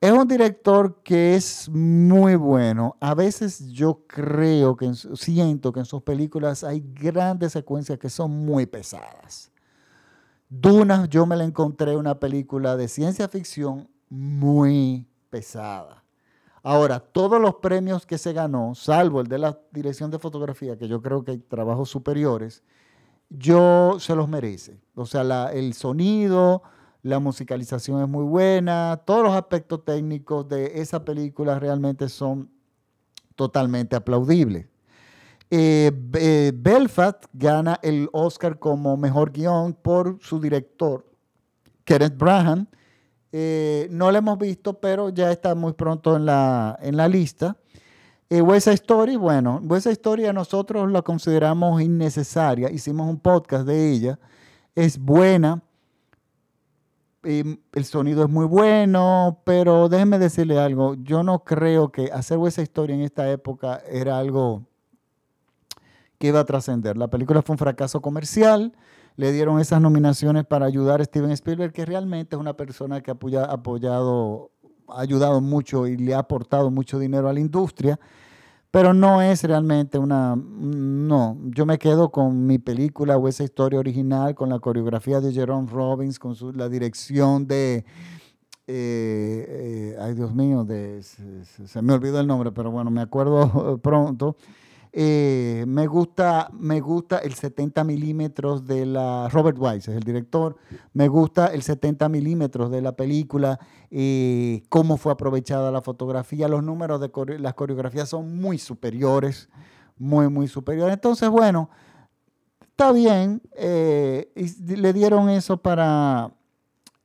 es 0.00 0.10
un 0.10 0.26
director 0.26 1.02
que 1.02 1.36
es 1.36 1.68
muy 1.68 2.34
bueno. 2.34 2.96
A 3.00 3.14
veces 3.14 3.68
yo 3.70 4.04
creo 4.06 4.76
que 4.76 4.92
siento 5.14 5.72
que 5.72 5.80
en 5.80 5.86
sus 5.86 6.02
películas 6.02 6.64
hay 6.64 6.84
grandes 6.94 7.52
secuencias 7.52 7.98
que 7.98 8.10
son 8.10 8.30
muy 8.30 8.66
pesadas. 8.66 9.50
Duna, 10.48 11.06
yo 11.06 11.26
me 11.26 11.36
la 11.36 11.44
encontré 11.44 11.96
una 11.96 12.18
película 12.18 12.76
de 12.76 12.88
ciencia 12.88 13.28
ficción 13.28 13.88
muy 14.08 15.06
pesada. 15.30 16.04
Ahora, 16.62 16.98
todos 17.00 17.40
los 17.40 17.56
premios 17.56 18.04
que 18.04 18.18
se 18.18 18.32
ganó, 18.32 18.74
salvo 18.74 19.20
el 19.20 19.28
de 19.28 19.38
la 19.38 19.58
dirección 19.70 20.10
de 20.10 20.18
fotografía, 20.18 20.76
que 20.76 20.88
yo 20.88 21.00
creo 21.00 21.24
que 21.24 21.32
hay 21.32 21.38
trabajos 21.38 21.88
superiores, 21.88 22.62
yo 23.28 23.96
se 23.98 24.14
los 24.14 24.28
merece. 24.28 24.80
O 24.94 25.06
sea, 25.06 25.50
el 25.52 25.74
sonido, 25.74 26.62
la 27.02 27.18
musicalización 27.18 28.02
es 28.02 28.08
muy 28.08 28.24
buena, 28.24 29.02
todos 29.04 29.24
los 29.24 29.34
aspectos 29.34 29.84
técnicos 29.84 30.48
de 30.48 30.80
esa 30.80 31.04
película 31.04 31.58
realmente 31.58 32.08
son 32.08 32.50
totalmente 33.34 33.94
aplaudibles. 33.94 34.66
Eh, 35.50 35.92
eh, 36.14 36.52
Belfast 36.54 37.24
gana 37.32 37.78
el 37.82 38.08
Oscar 38.12 38.58
como 38.58 38.96
mejor 38.96 39.30
guion 39.30 39.74
por 39.74 40.18
su 40.20 40.40
director, 40.40 41.06
Kenneth 41.84 42.16
Branagh. 42.16 42.66
Eh, 43.30 43.86
no 43.90 44.10
lo 44.10 44.18
hemos 44.18 44.38
visto, 44.38 44.80
pero 44.80 45.10
ya 45.10 45.30
está 45.30 45.54
muy 45.54 45.74
pronto 45.74 46.16
en 46.16 46.26
la, 46.26 46.78
en 46.82 46.96
la 46.96 47.06
lista. 47.06 47.56
Eh, 48.28 48.42
West 48.42 48.66
Story, 48.66 49.14
bueno, 49.14 49.60
West 49.62 49.86
Story 49.86 50.24
nosotros 50.32 50.90
la 50.90 51.02
consideramos 51.02 51.80
innecesaria. 51.80 52.70
Hicimos 52.70 53.08
un 53.08 53.20
podcast 53.20 53.64
de 53.66 53.92
ella. 53.92 54.18
Es 54.74 54.98
buena. 54.98 55.62
el 57.22 57.84
sonido 57.84 58.24
es 58.24 58.30
muy 58.30 58.46
bueno, 58.46 59.40
pero 59.44 59.88
déjenme 59.88 60.18
decirle 60.18 60.58
algo. 60.58 60.94
Yo 60.94 61.22
no 61.22 61.44
creo 61.44 61.90
que 61.92 62.10
hacer 62.12 62.38
West 62.38 62.58
Story 62.58 62.94
en 62.94 63.02
esta 63.02 63.30
época 63.30 63.80
era 63.88 64.18
algo 64.18 64.64
que 66.18 66.28
iba 66.28 66.40
a 66.40 66.44
trascender. 66.44 66.96
La 66.96 67.08
película 67.08 67.42
fue 67.42 67.54
un 67.54 67.58
fracaso 67.58 68.00
comercial. 68.00 68.72
Le 69.16 69.32
dieron 69.32 69.60
esas 69.60 69.80
nominaciones 69.80 70.44
para 70.44 70.66
ayudar 70.66 71.00
a 71.00 71.04
Steven 71.04 71.30
Spielberg, 71.30 71.72
que 71.72 71.86
realmente 71.86 72.36
es 72.36 72.40
una 72.40 72.56
persona 72.56 73.00
que 73.02 73.12
ha 73.12 73.44
apoyado 73.44 74.50
ha 74.88 75.00
ayudado 75.00 75.40
mucho 75.40 75.86
y 75.86 75.96
le 75.96 76.14
ha 76.14 76.20
aportado 76.20 76.70
mucho 76.70 76.98
dinero 76.98 77.28
a 77.28 77.32
la 77.32 77.40
industria, 77.40 77.98
pero 78.70 78.92
no 78.92 79.22
es 79.22 79.42
realmente 79.44 79.98
una, 79.98 80.36
no, 80.36 81.38
yo 81.44 81.64
me 81.64 81.78
quedo 81.78 82.10
con 82.10 82.46
mi 82.46 82.58
película 82.58 83.16
o 83.16 83.28
esa 83.28 83.44
historia 83.44 83.78
original, 83.78 84.34
con 84.34 84.50
la 84.50 84.58
coreografía 84.58 85.20
de 85.20 85.32
Jerome 85.32 85.68
Robbins, 85.70 86.18
con 86.18 86.36
la 86.54 86.68
dirección 86.68 87.46
de, 87.46 87.84
eh, 88.66 89.46
eh, 89.48 89.96
ay 90.00 90.14
Dios 90.14 90.34
mío, 90.34 90.64
de, 90.64 91.02
se 91.02 91.82
me 91.82 91.92
olvidó 91.92 92.20
el 92.20 92.26
nombre, 92.26 92.52
pero 92.52 92.70
bueno, 92.70 92.90
me 92.90 93.00
acuerdo 93.00 93.78
pronto. 93.82 94.36
Eh, 94.98 95.66
me, 95.68 95.86
gusta, 95.86 96.48
me 96.58 96.80
gusta 96.80 97.18
el 97.18 97.34
70 97.34 97.84
milímetros 97.84 98.66
de 98.66 98.86
la... 98.86 99.28
Robert 99.28 99.58
Wise 99.60 99.90
es 99.90 99.96
el 99.98 100.02
director. 100.02 100.56
Me 100.94 101.06
gusta 101.08 101.48
el 101.48 101.60
70 101.60 102.08
milímetros 102.08 102.70
de 102.70 102.80
la 102.80 102.92
película, 102.92 103.60
eh, 103.90 104.62
cómo 104.70 104.96
fue 104.96 105.12
aprovechada 105.12 105.70
la 105.70 105.82
fotografía. 105.82 106.48
Los 106.48 106.62
números 106.62 106.98
de 107.02 107.10
las 107.38 107.52
coreografías 107.52 108.08
son 108.08 108.36
muy 108.36 108.56
superiores, 108.56 109.50
muy, 109.98 110.30
muy 110.30 110.48
superiores. 110.48 110.94
Entonces, 110.94 111.28
bueno, 111.28 111.68
está 112.62 112.90
bien. 112.90 113.42
Eh, 113.54 114.32
le 114.66 114.94
dieron 114.94 115.28
eso 115.28 115.58
para 115.58 116.32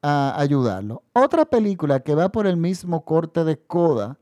ayudarlo. 0.02 1.04
Otra 1.12 1.44
película 1.44 2.00
que 2.00 2.16
va 2.16 2.30
por 2.30 2.48
el 2.48 2.56
mismo 2.56 3.04
corte 3.04 3.44
de 3.44 3.60
coda 3.60 4.18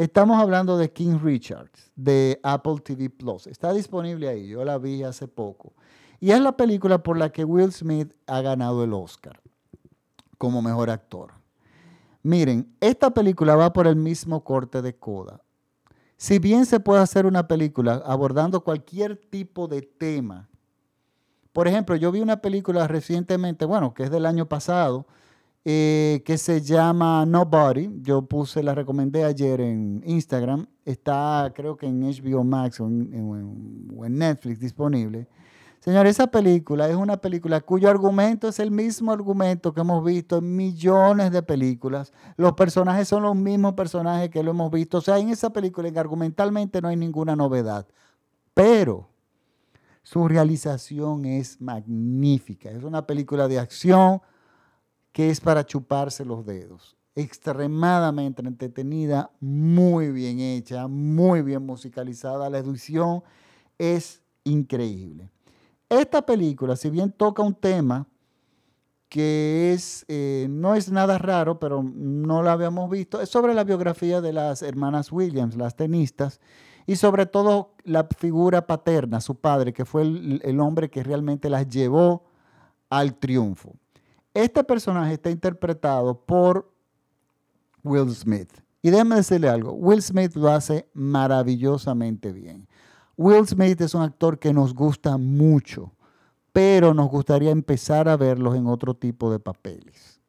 Estamos 0.00 0.40
hablando 0.40 0.78
de 0.78 0.90
King 0.90 1.18
Richards, 1.22 1.92
de 1.94 2.40
Apple 2.42 2.76
TV 2.82 3.10
Plus. 3.10 3.46
Está 3.46 3.70
disponible 3.74 4.30
ahí, 4.30 4.48
yo 4.48 4.64
la 4.64 4.78
vi 4.78 5.02
hace 5.02 5.28
poco. 5.28 5.74
Y 6.20 6.30
es 6.30 6.40
la 6.40 6.56
película 6.56 7.02
por 7.02 7.18
la 7.18 7.30
que 7.30 7.44
Will 7.44 7.70
Smith 7.70 8.10
ha 8.26 8.40
ganado 8.40 8.82
el 8.82 8.94
Oscar 8.94 9.42
como 10.38 10.62
mejor 10.62 10.88
actor. 10.88 11.32
Miren, 12.22 12.74
esta 12.80 13.10
película 13.10 13.56
va 13.56 13.74
por 13.74 13.86
el 13.86 13.96
mismo 13.96 14.42
corte 14.42 14.80
de 14.80 14.96
coda. 14.96 15.42
Si 16.16 16.38
bien 16.38 16.64
se 16.64 16.80
puede 16.80 17.02
hacer 17.02 17.26
una 17.26 17.46
película 17.46 18.02
abordando 18.06 18.64
cualquier 18.64 19.18
tipo 19.18 19.68
de 19.68 19.82
tema, 19.82 20.48
por 21.52 21.68
ejemplo, 21.68 21.94
yo 21.94 22.10
vi 22.10 22.20
una 22.20 22.40
película 22.40 22.88
recientemente, 22.88 23.66
bueno, 23.66 23.92
que 23.92 24.04
es 24.04 24.10
del 24.10 24.24
año 24.24 24.48
pasado, 24.48 25.04
eh, 25.64 26.22
que 26.24 26.38
se 26.38 26.62
llama 26.62 27.26
Nobody. 27.26 27.90
Yo 28.00 28.22
puse, 28.22 28.62
la 28.62 28.74
recomendé 28.74 29.24
ayer 29.24 29.60
en 29.60 30.02
Instagram. 30.06 30.66
Está 30.84 31.52
creo 31.54 31.76
que 31.76 31.86
en 31.86 32.00
HBO 32.00 32.44
Max 32.44 32.80
o 32.80 32.86
en, 32.86 34.18
Netflix 34.18 34.60
disponible. 34.60 35.28
Señor, 35.80 36.06
esa 36.06 36.26
película 36.26 36.88
es 36.88 36.96
una 36.96 37.18
película 37.18 37.60
cuyo 37.60 37.88
argumento 37.88 38.48
es 38.48 38.58
el 38.58 38.70
mismo 38.70 39.12
argumento 39.12 39.72
que 39.72 39.80
hemos 39.80 40.04
visto 40.04 40.38
en 40.38 40.56
millones 40.56 41.30
de 41.30 41.42
películas. 41.42 42.12
Los 42.36 42.52
personajes 42.52 43.08
son 43.08 43.22
los 43.22 43.34
mismos 43.34 43.74
personajes 43.74 44.30
que 44.30 44.42
lo 44.42 44.50
hemos 44.50 44.70
visto. 44.70 44.98
O 44.98 45.00
sea, 45.00 45.18
en 45.18 45.30
esa 45.30 45.50
película 45.50 45.90
argumentalmente 45.98 46.82
no 46.82 46.88
hay 46.88 46.96
ninguna 46.96 47.36
novedad. 47.36 47.86
Pero 48.54 49.08
su 50.02 50.26
realización 50.28 51.24
es 51.24 51.60
magnífica. 51.60 52.70
Es 52.70 52.82
una 52.82 53.06
película 53.06 53.48
de 53.48 53.58
acción 53.58 54.20
que 55.12 55.30
es 55.30 55.40
para 55.40 55.64
chuparse 55.64 56.24
los 56.24 56.44
dedos. 56.44 56.96
Extremadamente 57.14 58.42
entretenida, 58.42 59.30
muy 59.40 60.12
bien 60.12 60.38
hecha, 60.40 60.86
muy 60.86 61.42
bien 61.42 61.66
musicalizada. 61.66 62.48
La 62.48 62.58
edición 62.58 63.22
es 63.78 64.22
increíble. 64.44 65.30
Esta 65.88 66.24
película, 66.24 66.76
si 66.76 66.88
bien 66.88 67.10
toca 67.10 67.42
un 67.42 67.54
tema 67.54 68.06
que 69.08 69.72
es, 69.72 70.04
eh, 70.06 70.46
no 70.48 70.76
es 70.76 70.90
nada 70.90 71.18
raro, 71.18 71.58
pero 71.58 71.82
no 71.82 72.44
la 72.44 72.52
habíamos 72.52 72.88
visto. 72.88 73.20
Es 73.20 73.28
sobre 73.28 73.54
la 73.54 73.64
biografía 73.64 74.20
de 74.20 74.32
las 74.32 74.62
hermanas 74.62 75.10
Williams, 75.10 75.56
las 75.56 75.74
tenistas, 75.74 76.40
y 76.86 76.94
sobre 76.94 77.26
todo 77.26 77.74
la 77.82 78.06
figura 78.16 78.68
paterna, 78.68 79.20
su 79.20 79.34
padre, 79.34 79.72
que 79.72 79.84
fue 79.84 80.02
el, 80.02 80.40
el 80.44 80.60
hombre 80.60 80.90
que 80.90 81.02
realmente 81.02 81.50
las 81.50 81.68
llevó 81.68 82.24
al 82.88 83.16
triunfo. 83.16 83.74
Este 84.34 84.62
personaje 84.64 85.14
está 85.14 85.30
interpretado 85.30 86.18
por 86.18 86.70
Will 87.82 88.14
Smith. 88.14 88.50
Y 88.82 88.90
déjeme 88.90 89.16
decirle 89.16 89.48
algo, 89.48 89.72
Will 89.72 90.02
Smith 90.02 90.34
lo 90.34 90.50
hace 90.50 90.88
maravillosamente 90.94 92.32
bien. 92.32 92.66
Will 93.16 93.46
Smith 93.46 93.80
es 93.80 93.94
un 93.94 94.02
actor 94.02 94.38
que 94.38 94.52
nos 94.52 94.74
gusta 94.74 95.18
mucho 95.18 95.92
pero 96.52 96.94
nos 96.94 97.08
gustaría 97.08 97.50
empezar 97.50 98.08
a 98.08 98.16
verlos 98.16 98.56
en 98.56 98.66
otro 98.66 98.94
tipo 98.94 99.30
de 99.30 99.38
papeles. 99.38 100.20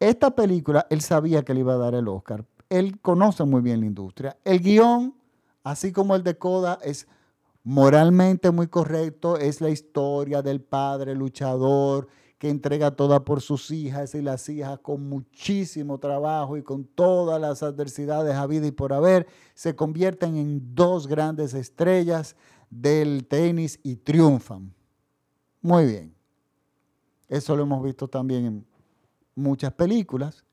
Esta 0.00 0.30
película, 0.30 0.86
él 0.90 1.00
sabía 1.00 1.44
que 1.44 1.54
le 1.54 1.60
iba 1.60 1.74
a 1.74 1.78
dar 1.78 1.94
el 1.94 2.06
Oscar. 2.08 2.44
Él 2.68 3.00
conoce 3.00 3.44
muy 3.44 3.60
bien 3.60 3.80
la 3.80 3.86
industria. 3.86 4.36
El 4.44 4.60
guion, 4.60 5.14
así 5.64 5.90
como 5.92 6.14
el 6.14 6.22
de 6.22 6.38
Coda, 6.38 6.78
es 6.82 7.08
moralmente 7.64 8.50
muy 8.52 8.68
correcto. 8.68 9.36
Es 9.36 9.60
la 9.60 9.70
historia 9.70 10.42
del 10.42 10.60
padre 10.60 11.14
luchador 11.14 12.06
que 12.38 12.48
entrega 12.48 12.92
toda 12.92 13.24
por 13.24 13.42
sus 13.42 13.70
hijas 13.72 14.14
y 14.14 14.22
las 14.22 14.48
hijas 14.48 14.78
con 14.78 15.08
muchísimo 15.08 15.98
trabajo 15.98 16.56
y 16.56 16.62
con 16.62 16.84
todas 16.84 17.40
las 17.40 17.62
adversidades 17.64 18.34
habidas 18.34 18.68
y 18.68 18.72
por 18.72 18.92
haber, 18.92 19.26
se 19.54 19.74
convierten 19.74 20.36
en 20.36 20.74
dos 20.74 21.08
grandes 21.08 21.52
estrellas 21.52 22.36
del 22.70 23.26
tenis 23.26 23.80
y 23.82 23.96
triunfan. 23.96 24.72
Muy 25.60 25.86
bien. 25.86 26.14
Eso 27.28 27.56
lo 27.56 27.64
hemos 27.64 27.82
visto 27.82 28.08
también 28.08 28.46
en 28.46 28.66
muchas 29.34 29.72
películas. 29.72 30.44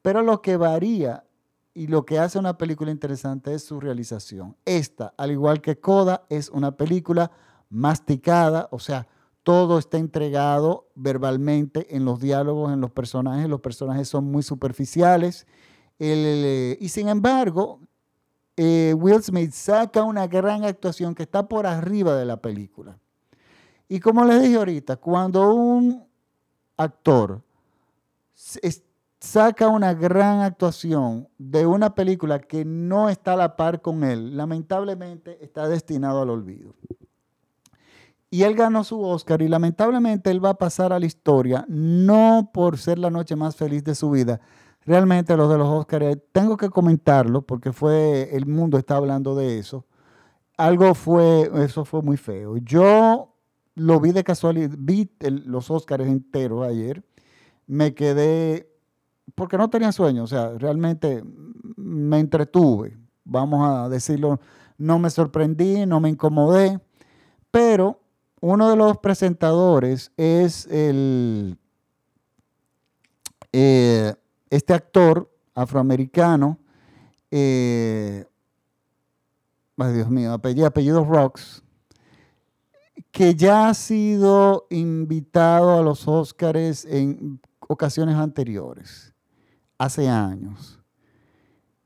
Pero 0.00 0.22
lo 0.22 0.40
que 0.40 0.56
varía 0.56 1.24
y 1.74 1.86
lo 1.86 2.04
que 2.04 2.18
hace 2.18 2.38
una 2.38 2.58
película 2.58 2.90
interesante 2.90 3.54
es 3.54 3.64
su 3.64 3.80
realización. 3.80 4.56
Esta, 4.64 5.14
al 5.16 5.30
igual 5.30 5.60
que 5.60 5.78
Coda, 5.78 6.26
es 6.28 6.48
una 6.48 6.76
película 6.76 7.30
masticada, 7.70 8.68
o 8.70 8.78
sea, 8.78 9.06
todo 9.42 9.78
está 9.78 9.98
entregado 9.98 10.88
verbalmente 10.94 11.96
en 11.96 12.04
los 12.04 12.20
diálogos, 12.20 12.72
en 12.72 12.80
los 12.80 12.90
personajes. 12.90 13.48
Los 13.48 13.60
personajes 13.60 14.08
son 14.08 14.24
muy 14.24 14.42
superficiales. 14.42 15.46
y 15.98 16.88
sin 16.88 17.08
embargo, 17.08 17.80
eh, 18.56 18.94
Will 18.96 19.22
Smith 19.22 19.52
saca 19.52 20.02
una 20.02 20.26
gran 20.26 20.64
actuación 20.64 21.14
que 21.14 21.22
está 21.22 21.48
por 21.48 21.66
arriba 21.66 22.16
de 22.16 22.24
la 22.26 22.36
película. 22.36 22.98
Y 23.88 24.00
como 24.00 24.24
les 24.24 24.42
dije 24.42 24.56
ahorita, 24.56 24.96
cuando 24.96 25.54
un 25.54 26.04
actor 26.76 27.42
saca 29.18 29.68
una 29.68 29.94
gran 29.94 30.40
actuación 30.40 31.28
de 31.38 31.66
una 31.66 31.94
película 31.94 32.40
que 32.40 32.64
no 32.64 33.08
está 33.08 33.34
a 33.34 33.36
la 33.36 33.56
par 33.56 33.80
con 33.80 34.02
él, 34.04 34.36
lamentablemente 34.36 35.42
está 35.44 35.68
destinado 35.68 36.22
al 36.22 36.30
olvido. 36.30 36.74
Y 38.32 38.44
él 38.44 38.54
ganó 38.54 38.82
su 38.82 38.98
Oscar 39.02 39.42
y 39.42 39.48
lamentablemente 39.48 40.30
él 40.30 40.42
va 40.42 40.48
a 40.48 40.54
pasar 40.54 40.94
a 40.94 40.98
la 40.98 41.04
historia, 41.04 41.66
no 41.68 42.48
por 42.54 42.78
ser 42.78 42.98
la 42.98 43.10
noche 43.10 43.36
más 43.36 43.56
feliz 43.56 43.84
de 43.84 43.94
su 43.94 44.10
vida. 44.10 44.40
Realmente 44.86 45.36
los 45.36 45.50
de 45.50 45.58
los 45.58 45.68
Oscars, 45.68 46.16
tengo 46.32 46.56
que 46.56 46.70
comentarlo 46.70 47.42
porque 47.42 47.74
fue, 47.74 48.34
el 48.34 48.46
mundo 48.46 48.78
está 48.78 48.96
hablando 48.96 49.34
de 49.34 49.58
eso. 49.58 49.84
Algo 50.56 50.94
fue, 50.94 51.50
eso 51.62 51.84
fue 51.84 52.00
muy 52.00 52.16
feo. 52.16 52.56
Yo 52.56 53.34
lo 53.74 54.00
vi 54.00 54.12
de 54.12 54.24
casualidad, 54.24 54.70
vi 54.78 55.10
los 55.20 55.70
Óscares 55.70 56.08
enteros 56.08 56.66
ayer, 56.66 57.04
me 57.66 57.92
quedé, 57.92 58.66
porque 59.34 59.58
no 59.58 59.68
tenía 59.68 59.92
sueño, 59.92 60.24
o 60.24 60.26
sea, 60.26 60.56
realmente 60.56 61.22
me 61.76 62.18
entretuve, 62.18 62.96
vamos 63.24 63.68
a 63.68 63.90
decirlo, 63.90 64.40
no 64.78 64.98
me 64.98 65.10
sorprendí, 65.10 65.84
no 65.84 66.00
me 66.00 66.08
incomodé, 66.08 66.80
pero 67.50 68.01
uno 68.42 68.68
de 68.68 68.76
los 68.76 68.98
presentadores 68.98 70.10
es 70.16 70.66
el, 70.66 71.56
eh, 73.52 74.14
este 74.50 74.74
actor 74.74 75.32
afroamericano, 75.54 76.58
eh, 77.30 78.26
Dios 79.76 80.10
mío, 80.10 80.32
apellido, 80.32 80.66
apellido 80.66 81.04
Rocks, 81.04 81.62
que 83.12 83.34
ya 83.34 83.68
ha 83.68 83.74
sido 83.74 84.66
invitado 84.70 85.78
a 85.78 85.82
los 85.82 86.06
Óscares 86.08 86.84
en 86.84 87.40
ocasiones 87.60 88.16
anteriores, 88.16 89.14
hace 89.78 90.08
años. 90.08 90.80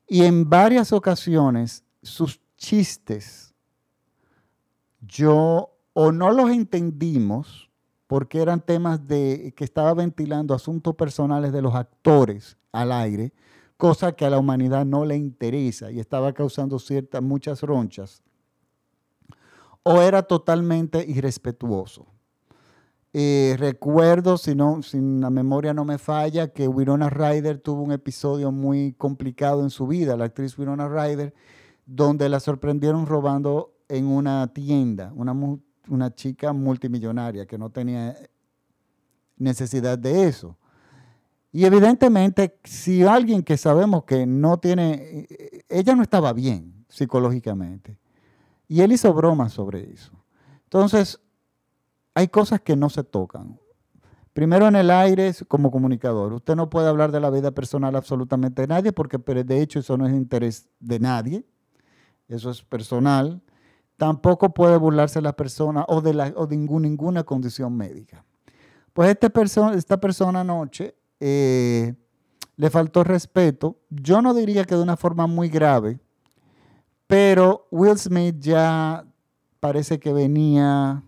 Y 0.09 0.25
en 0.25 0.49
varias 0.49 0.92
ocasiones 0.92 1.85
sus 2.03 2.40
chistes, 2.57 3.55
yo 5.01 5.76
o 5.98 6.12
no 6.12 6.30
los 6.30 6.50
entendimos 6.50 7.70
porque 8.06 8.42
eran 8.42 8.61
temas 8.61 9.09
de 9.09 9.54
que 9.56 9.64
estaba 9.64 9.94
ventilando 9.94 10.52
asuntos 10.52 10.94
personales 10.94 11.52
de 11.52 11.62
los 11.62 11.74
actores 11.74 12.59
al 12.70 12.92
aire, 12.92 13.32
cosa 13.78 14.12
que 14.12 14.26
a 14.26 14.30
la 14.30 14.38
humanidad 14.38 14.85
no 14.85 15.06
le 15.06 15.16
interesa 15.16 15.90
y 15.90 15.98
estaba 15.98 16.35
causando 16.35 16.78
ciertas 16.78 17.22
muchas 17.22 17.62
ronchas 17.62 18.22
o 19.85 20.02
era 20.02 20.22
totalmente 20.22 21.02
irrespetuoso. 21.09 22.04
Eh, 23.14 23.56
recuerdo, 23.59 24.37
si, 24.37 24.54
no, 24.54 24.82
si 24.82 25.00
la 25.00 25.30
memoria 25.30 25.72
no 25.72 25.87
me 25.87 25.96
falla, 25.96 26.48
que 26.48 26.68
Winona 26.68 27.09
Ryder 27.09 27.59
tuvo 27.59 27.80
un 27.80 27.92
episodio 27.92 28.52
muy 28.52 28.92
complicado 28.98 29.62
en 29.62 29.70
su 29.70 29.87
vida, 29.87 30.14
la 30.18 30.26
actriz 30.26 30.59
Winona 30.59 30.88
Ryder, 30.90 31.32
donde 31.87 32.28
la 32.28 32.38
sorprendieron 32.38 33.06
robando 33.06 33.72
en 33.88 34.06
una 34.06 34.52
tienda, 34.52 35.11
una, 35.14 35.32
una 35.88 36.14
chica 36.14 36.53
multimillonaria 36.53 37.46
que 37.46 37.59
no 37.59 37.70
tenía 37.70 38.16
necesidad 39.37 39.99
de 39.99 40.29
eso. 40.29 40.57
Y 41.53 41.64
evidentemente, 41.64 42.59
si 42.64 43.03
alguien 43.03 43.42
que 43.42 43.57
sabemos 43.57 44.05
que 44.05 44.27
no 44.27 44.59
tiene, 44.59 45.27
eh, 45.29 45.64
ella 45.68 45.94
no 45.94 46.03
estaba 46.03 46.33
bien 46.33 46.85
psicológicamente. 46.88 47.99
Y 48.68 48.81
él 48.81 48.92
hizo 48.92 49.12
bromas 49.14 49.53
sobre 49.53 49.90
eso. 49.92 50.12
Entonces, 50.64 51.20
hay 52.14 52.29
cosas 52.29 52.61
que 52.61 52.77
no 52.77 52.90
se 52.90 53.05
tocan. 53.05 53.59
Primero 54.33 54.68
en 54.68 54.77
el 54.77 54.90
aire 54.90 55.33
como 55.49 55.70
comunicador. 55.70 56.35
Usted 56.35 56.57
no 56.57 56.68
puede 56.68 56.88
hablar 56.88 57.11
de 57.11 57.20
la 57.20 57.31
vida 57.31 57.53
personal 57.53 57.96
absolutamente 57.96 58.62
de 58.62 58.68
nadie 58.68 58.92
porque 58.92 59.16
de 59.16 59.62
hecho 59.62 59.79
eso 59.79 59.96
no 59.96 60.07
es 60.07 60.12
interés 60.12 60.68
de 60.79 60.99
nadie. 60.99 61.46
Eso 62.29 62.51
es 62.51 62.62
personal. 62.62 63.40
Tampoco 63.96 64.52
puede 64.52 64.76
burlarse 64.76 65.20
la 65.22 65.35
persona 65.35 65.85
o 65.88 66.00
de, 66.00 66.14
la, 66.14 66.32
o 66.37 66.46
de 66.46 66.56
ninguna 66.56 67.24
condición 67.24 67.76
médica. 67.76 68.24
Pues 68.92 69.11
este 69.11 69.30
esta 69.76 70.00
persona 70.00 70.40
anoche 70.40 70.96
eh, 71.20 71.94
le 72.56 72.70
faltó 72.70 73.04
respeto. 73.04 73.78
Yo 73.90 74.22
no 74.22 74.35
diría 74.35 74.64
que 74.64 74.74
de 74.74 74.82
una 74.82 74.96
forma 74.96 75.26
muy 75.26 75.48
grave, 75.48 75.98
pero 77.06 77.68
Will 77.70 77.98
Smith 77.98 78.37
ya 78.38 79.04
parece 79.61 79.98
que 79.98 80.12
venía 80.12 81.02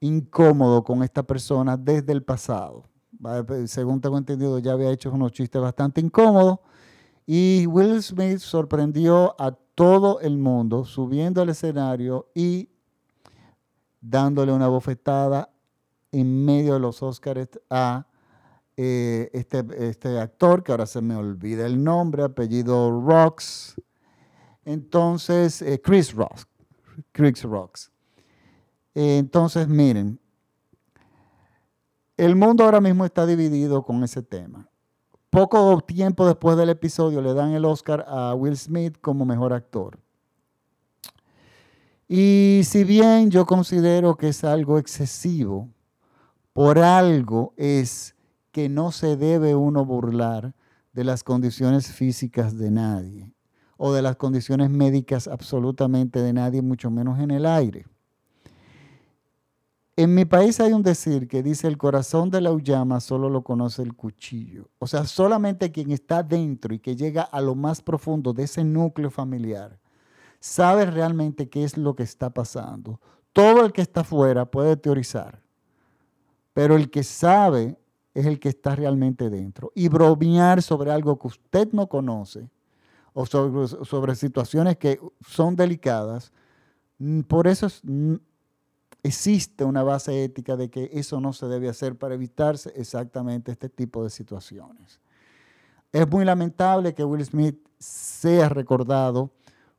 incómodo 0.00 0.84
con 0.84 1.02
esta 1.02 1.22
persona 1.22 1.76
desde 1.76 2.12
el 2.12 2.22
pasado. 2.22 2.84
Según 3.66 4.00
tengo 4.00 4.16
entendido, 4.16 4.58
ya 4.58 4.72
había 4.72 4.90
hecho 4.90 5.10
unos 5.10 5.32
chistes 5.32 5.60
bastante 5.60 6.00
incómodos. 6.00 6.58
Y 7.26 7.66
Will 7.66 8.02
Smith 8.02 8.38
sorprendió 8.38 9.34
a 9.40 9.56
todo 9.78 10.18
el 10.22 10.38
mundo 10.38 10.84
subiendo 10.84 11.40
al 11.40 11.50
escenario 11.50 12.32
y 12.34 12.68
dándole 14.00 14.50
una 14.50 14.66
bofetada 14.66 15.54
en 16.10 16.44
medio 16.44 16.74
de 16.74 16.80
los 16.80 17.00
Oscars 17.00 17.48
a 17.70 18.04
eh, 18.76 19.30
este, 19.32 19.64
este 19.78 20.18
actor, 20.18 20.64
que 20.64 20.72
ahora 20.72 20.86
se 20.86 21.00
me 21.00 21.14
olvida 21.14 21.64
el 21.64 21.84
nombre, 21.84 22.24
apellido 22.24 22.90
Rocks. 22.90 23.80
Entonces, 24.64 25.62
eh, 25.62 25.80
Chris 25.80 26.12
Rocks. 26.12 26.48
Chris 27.12 27.44
Rocks. 27.44 27.92
entonces, 28.94 29.68
miren, 29.68 30.18
el 32.16 32.34
mundo 32.34 32.64
ahora 32.64 32.80
mismo 32.80 33.04
está 33.04 33.26
dividido 33.26 33.84
con 33.84 34.02
ese 34.02 34.24
tema. 34.24 34.68
Poco 35.30 35.80
tiempo 35.82 36.26
después 36.26 36.56
del 36.56 36.70
episodio 36.70 37.20
le 37.20 37.34
dan 37.34 37.50
el 37.52 37.64
Oscar 37.64 38.04
a 38.08 38.34
Will 38.34 38.56
Smith 38.56 38.96
como 39.00 39.26
mejor 39.26 39.52
actor. 39.52 39.98
Y 42.08 42.62
si 42.64 42.84
bien 42.84 43.30
yo 43.30 43.44
considero 43.44 44.16
que 44.16 44.28
es 44.28 44.42
algo 44.42 44.78
excesivo, 44.78 45.68
por 46.54 46.78
algo 46.78 47.52
es 47.58 48.14
que 48.50 48.70
no 48.70 48.90
se 48.90 49.16
debe 49.16 49.54
uno 49.54 49.84
burlar 49.84 50.54
de 50.94 51.04
las 51.04 51.22
condiciones 51.22 51.92
físicas 51.92 52.56
de 52.56 52.70
nadie 52.70 53.30
o 53.76 53.92
de 53.92 54.00
las 54.00 54.16
condiciones 54.16 54.70
médicas 54.70 55.28
absolutamente 55.28 56.20
de 56.20 56.32
nadie, 56.32 56.62
mucho 56.62 56.90
menos 56.90 57.20
en 57.20 57.30
el 57.30 57.44
aire. 57.44 57.86
En 59.98 60.14
mi 60.14 60.24
país 60.24 60.60
hay 60.60 60.72
un 60.72 60.84
decir 60.84 61.26
que 61.26 61.42
dice 61.42 61.66
el 61.66 61.76
corazón 61.76 62.30
de 62.30 62.40
la 62.40 62.52
uyama 62.52 63.00
solo 63.00 63.28
lo 63.28 63.42
conoce 63.42 63.82
el 63.82 63.96
cuchillo. 63.96 64.68
O 64.78 64.86
sea, 64.86 65.04
solamente 65.04 65.72
quien 65.72 65.90
está 65.90 66.22
dentro 66.22 66.72
y 66.72 66.78
que 66.78 66.94
llega 66.94 67.22
a 67.22 67.40
lo 67.40 67.56
más 67.56 67.82
profundo 67.82 68.32
de 68.32 68.44
ese 68.44 68.62
núcleo 68.62 69.10
familiar 69.10 69.76
sabe 70.38 70.86
realmente 70.86 71.48
qué 71.48 71.64
es 71.64 71.76
lo 71.76 71.96
que 71.96 72.04
está 72.04 72.30
pasando. 72.30 73.00
Todo 73.32 73.64
el 73.64 73.72
que 73.72 73.80
está 73.80 74.02
afuera 74.02 74.48
puede 74.48 74.76
teorizar, 74.76 75.42
pero 76.54 76.76
el 76.76 76.90
que 76.90 77.02
sabe 77.02 77.76
es 78.14 78.24
el 78.24 78.38
que 78.38 78.50
está 78.50 78.76
realmente 78.76 79.28
dentro. 79.28 79.72
Y 79.74 79.88
bromear 79.88 80.62
sobre 80.62 80.92
algo 80.92 81.18
que 81.18 81.26
usted 81.26 81.72
no 81.72 81.88
conoce 81.88 82.48
o 83.14 83.26
sobre, 83.26 83.66
sobre 83.66 84.14
situaciones 84.14 84.76
que 84.76 85.00
son 85.26 85.56
delicadas, 85.56 86.32
mm, 87.00 87.22
por 87.22 87.48
eso 87.48 87.66
es, 87.66 87.82
existe 89.02 89.64
una 89.64 89.82
base 89.82 90.24
ética 90.24 90.56
de 90.56 90.70
que 90.70 90.90
eso 90.92 91.20
no 91.20 91.32
se 91.32 91.46
debe 91.46 91.68
hacer 91.68 91.96
para 91.96 92.14
evitarse 92.14 92.72
exactamente 92.76 93.52
este 93.52 93.68
tipo 93.68 94.02
de 94.02 94.10
situaciones. 94.10 95.00
Es 95.92 96.08
muy 96.08 96.24
lamentable 96.24 96.94
que 96.94 97.04
Will 97.04 97.24
Smith 97.24 97.58
sea 97.78 98.48
recordado 98.48 99.30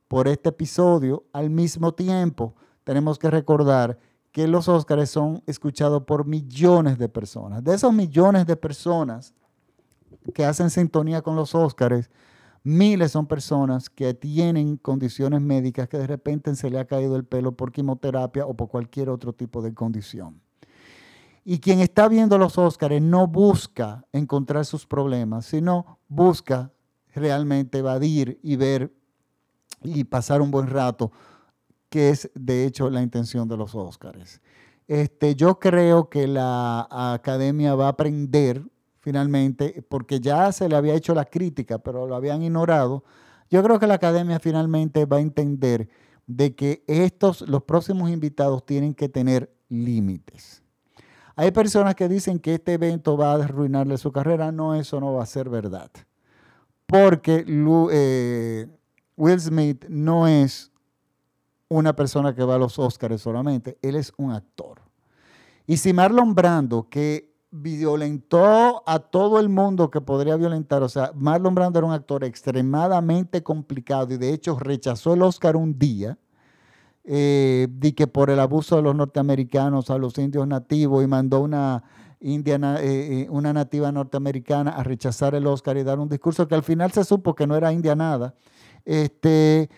por 0.07 0.27
este 0.27 0.49
episodio. 0.49 1.23
Al 1.33 1.49
mismo 1.49 1.93
tiempo, 1.93 2.55
tenemos 2.83 3.19
que 3.19 3.29
recordar 3.29 3.99
que 4.31 4.47
los 4.47 4.67
Óscares 4.67 5.09
son 5.09 5.43
escuchados 5.45 6.03
por 6.03 6.25
millones 6.25 6.97
de 6.97 7.09
personas. 7.09 7.63
De 7.63 7.73
esos 7.73 7.93
millones 7.93 8.45
de 8.45 8.55
personas 8.55 9.33
que 10.33 10.45
hacen 10.45 10.69
sintonía 10.69 11.21
con 11.21 11.35
los 11.35 11.55
Óscares, 11.55 12.09
Miles 12.63 13.11
son 13.11 13.25
personas 13.25 13.89
que 13.89 14.13
tienen 14.13 14.77
condiciones 14.77 15.41
médicas 15.41 15.87
que 15.87 15.97
de 15.97 16.07
repente 16.07 16.53
se 16.55 16.69
le 16.69 16.79
ha 16.79 16.85
caído 16.85 17.15
el 17.15 17.23
pelo 17.23 17.53
por 17.53 17.71
quimioterapia 17.71 18.45
o 18.45 18.53
por 18.53 18.67
cualquier 18.67 19.09
otro 19.09 19.33
tipo 19.33 19.61
de 19.61 19.73
condición. 19.73 20.41
Y 21.45 21.59
quien 21.59 21.79
está 21.79 22.07
viendo 22.07 22.37
los 22.37 22.57
Óscares 22.57 23.01
no 23.01 23.27
busca 23.27 24.05
encontrar 24.11 24.65
sus 24.65 24.85
problemas, 24.85 25.45
sino 25.45 25.99
busca 26.07 26.71
realmente 27.15 27.79
evadir 27.79 28.39
y 28.43 28.55
ver 28.55 28.93
y 29.81 30.03
pasar 30.03 30.41
un 30.41 30.51
buen 30.51 30.67
rato, 30.67 31.11
que 31.89 32.09
es 32.09 32.29
de 32.35 32.65
hecho 32.65 32.89
la 32.89 33.01
intención 33.01 33.47
de 33.47 33.57
los 33.57 33.73
Óscares. 33.73 34.41
Este, 34.87 35.35
yo 35.35 35.59
creo 35.59 36.09
que 36.09 36.27
la 36.27 36.87
academia 36.89 37.75
va 37.75 37.85
a 37.85 37.89
aprender 37.89 38.63
finalmente, 39.09 39.83
porque 39.89 40.19
ya 40.19 40.51
se 40.51 40.69
le 40.69 40.75
había 40.75 40.93
hecho 40.93 41.15
la 41.15 41.25
crítica, 41.25 41.79
pero 41.79 42.05
lo 42.05 42.15
habían 42.15 42.43
ignorado, 42.43 43.03
yo 43.49 43.63
creo 43.63 43.79
que 43.79 43.87
la 43.87 43.95
academia 43.95 44.37
finalmente 44.39 45.07
va 45.07 45.17
a 45.17 45.21
entender 45.21 45.89
de 46.27 46.53
que 46.53 46.83
estos, 46.85 47.41
los 47.41 47.63
próximos 47.63 48.11
invitados 48.11 48.63
tienen 48.67 48.93
que 48.93 49.09
tener 49.09 49.51
límites. 49.67 50.61
Hay 51.35 51.49
personas 51.49 51.95
que 51.95 52.07
dicen 52.07 52.37
que 52.37 52.53
este 52.53 52.73
evento 52.73 53.17
va 53.17 53.31
a 53.31 53.43
arruinarle 53.43 53.97
su 53.97 54.11
carrera. 54.11 54.51
No, 54.51 54.75
eso 54.75 54.99
no 54.99 55.11
va 55.15 55.23
a 55.23 55.25
ser 55.25 55.49
verdad. 55.49 55.89
Porque 56.85 57.43
eh, 57.91 58.67
Will 59.17 59.39
Smith 59.39 59.85
no 59.89 60.27
es 60.27 60.71
una 61.67 61.95
persona 61.95 62.35
que 62.35 62.43
va 62.43 62.53
a 62.53 62.59
los 62.59 62.77
Oscars 62.77 63.23
solamente, 63.23 63.79
él 63.81 63.95
es 63.95 64.13
un 64.17 64.33
actor. 64.33 64.81
Y 65.65 65.77
si 65.77 65.93
Marlon 65.93 66.35
Brando, 66.35 66.87
que 66.91 67.28
violentó 67.51 68.83
a 68.85 68.99
todo 68.99 69.39
el 69.39 69.49
mundo 69.49 69.89
que 69.89 70.01
podría 70.01 70.35
violentar. 70.35 70.83
O 70.83 70.89
sea, 70.89 71.11
Marlon 71.15 71.55
Brando 71.55 71.79
era 71.79 71.87
un 71.87 71.93
actor 71.93 72.23
extremadamente 72.23 73.43
complicado 73.43 74.13
y 74.13 74.17
de 74.17 74.33
hecho 74.33 74.57
rechazó 74.59 75.13
el 75.13 75.21
Oscar 75.21 75.55
un 75.55 75.77
día. 75.77 76.17
Eh, 77.11 77.67
que 77.97 78.05
por 78.05 78.29
el 78.29 78.39
abuso 78.39 78.75
de 78.75 78.83
los 78.83 78.95
norteamericanos 78.95 79.89
a 79.89 79.97
los 79.97 80.15
indios 80.19 80.45
nativos 80.45 81.03
y 81.03 81.07
mandó 81.07 81.39
una, 81.39 81.83
indiana, 82.19 82.77
eh, 82.81 83.21
eh, 83.21 83.27
una 83.29 83.53
nativa 83.53 83.91
norteamericana 83.91 84.71
a 84.71 84.83
rechazar 84.83 85.35
el 85.35 85.47
Oscar 85.47 85.77
y 85.77 85.83
dar 85.83 85.99
un 85.99 86.09
discurso 86.09 86.47
que 86.47 86.55
al 86.55 86.63
final 86.63 86.91
se 86.91 87.03
supo 87.03 87.35
que 87.35 87.47
no 87.47 87.55
era 87.55 87.71
india 87.71 87.95
nada. 87.95 88.35
Este, 88.85 89.69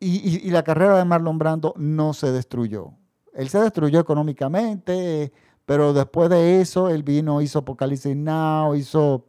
y, 0.00 0.46
y 0.46 0.50
la 0.50 0.62
carrera 0.62 0.96
de 0.96 1.04
Marlon 1.04 1.38
Brando 1.38 1.74
no 1.76 2.14
se 2.14 2.32
destruyó. 2.32 2.92
Él 3.34 3.48
se 3.48 3.60
destruyó 3.60 4.00
económicamente, 4.00 5.32
pero 5.68 5.92
después 5.92 6.30
de 6.30 6.62
eso, 6.62 6.88
él 6.88 7.02
vino, 7.02 7.42
hizo 7.42 7.58
Apocalipsis 7.58 8.16
Now, 8.16 8.74
hizo... 8.74 9.26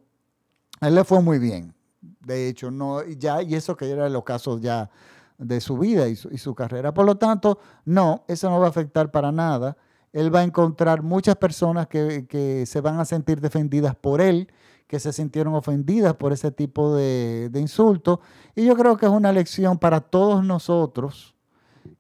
él 0.80 0.96
le 0.96 1.04
fue 1.04 1.22
muy 1.22 1.38
bien. 1.38 1.76
De 2.00 2.48
hecho, 2.48 2.72
no, 2.72 3.04
ya, 3.04 3.42
y 3.44 3.56
eso 3.56 3.76
que 3.76 3.90
era 3.90 4.08
el 4.08 4.16
ocaso 4.16 4.58
ya 4.58 4.90
de 5.38 5.60
su 5.60 5.78
vida 5.78 6.08
y 6.08 6.16
su, 6.16 6.56
carrera. 6.56 6.94
Por 6.94 7.06
lo 7.06 7.18
tanto, 7.18 7.60
no, 7.84 8.24
eso 8.30 8.50
no 8.50 8.58
va 8.58 8.68
a 8.68 8.70
afectar 8.70 9.12
para 9.12 9.34
nada. 9.34 9.76
Él 10.14 10.34
va 10.34 10.40
a 10.40 10.44
encontrar 10.44 11.04
muchas 11.04 11.36
personas 11.36 11.88
que, 11.88 12.64
se 12.66 12.80
van 12.80 13.02
a 13.02 13.04
sentir 13.04 13.42
defendidas 13.42 13.98
por 13.98 14.22
él, 14.22 14.50
que 14.88 15.02
se 15.02 15.12
sintieron 15.12 15.56
ofendidas 15.56 16.16
por 16.16 16.32
ese 16.32 16.52
tipo 16.52 16.96
de, 16.96 17.50
de 17.52 17.60
insultos. 17.60 18.20
Y 18.56 18.66
yo 18.66 18.78
creo 18.78 18.96
que 18.96 19.08
es 19.08 19.12
una 19.12 19.34
lección 19.34 19.78
para 19.78 20.00
todos 20.00 20.42
nosotros, 20.46 21.36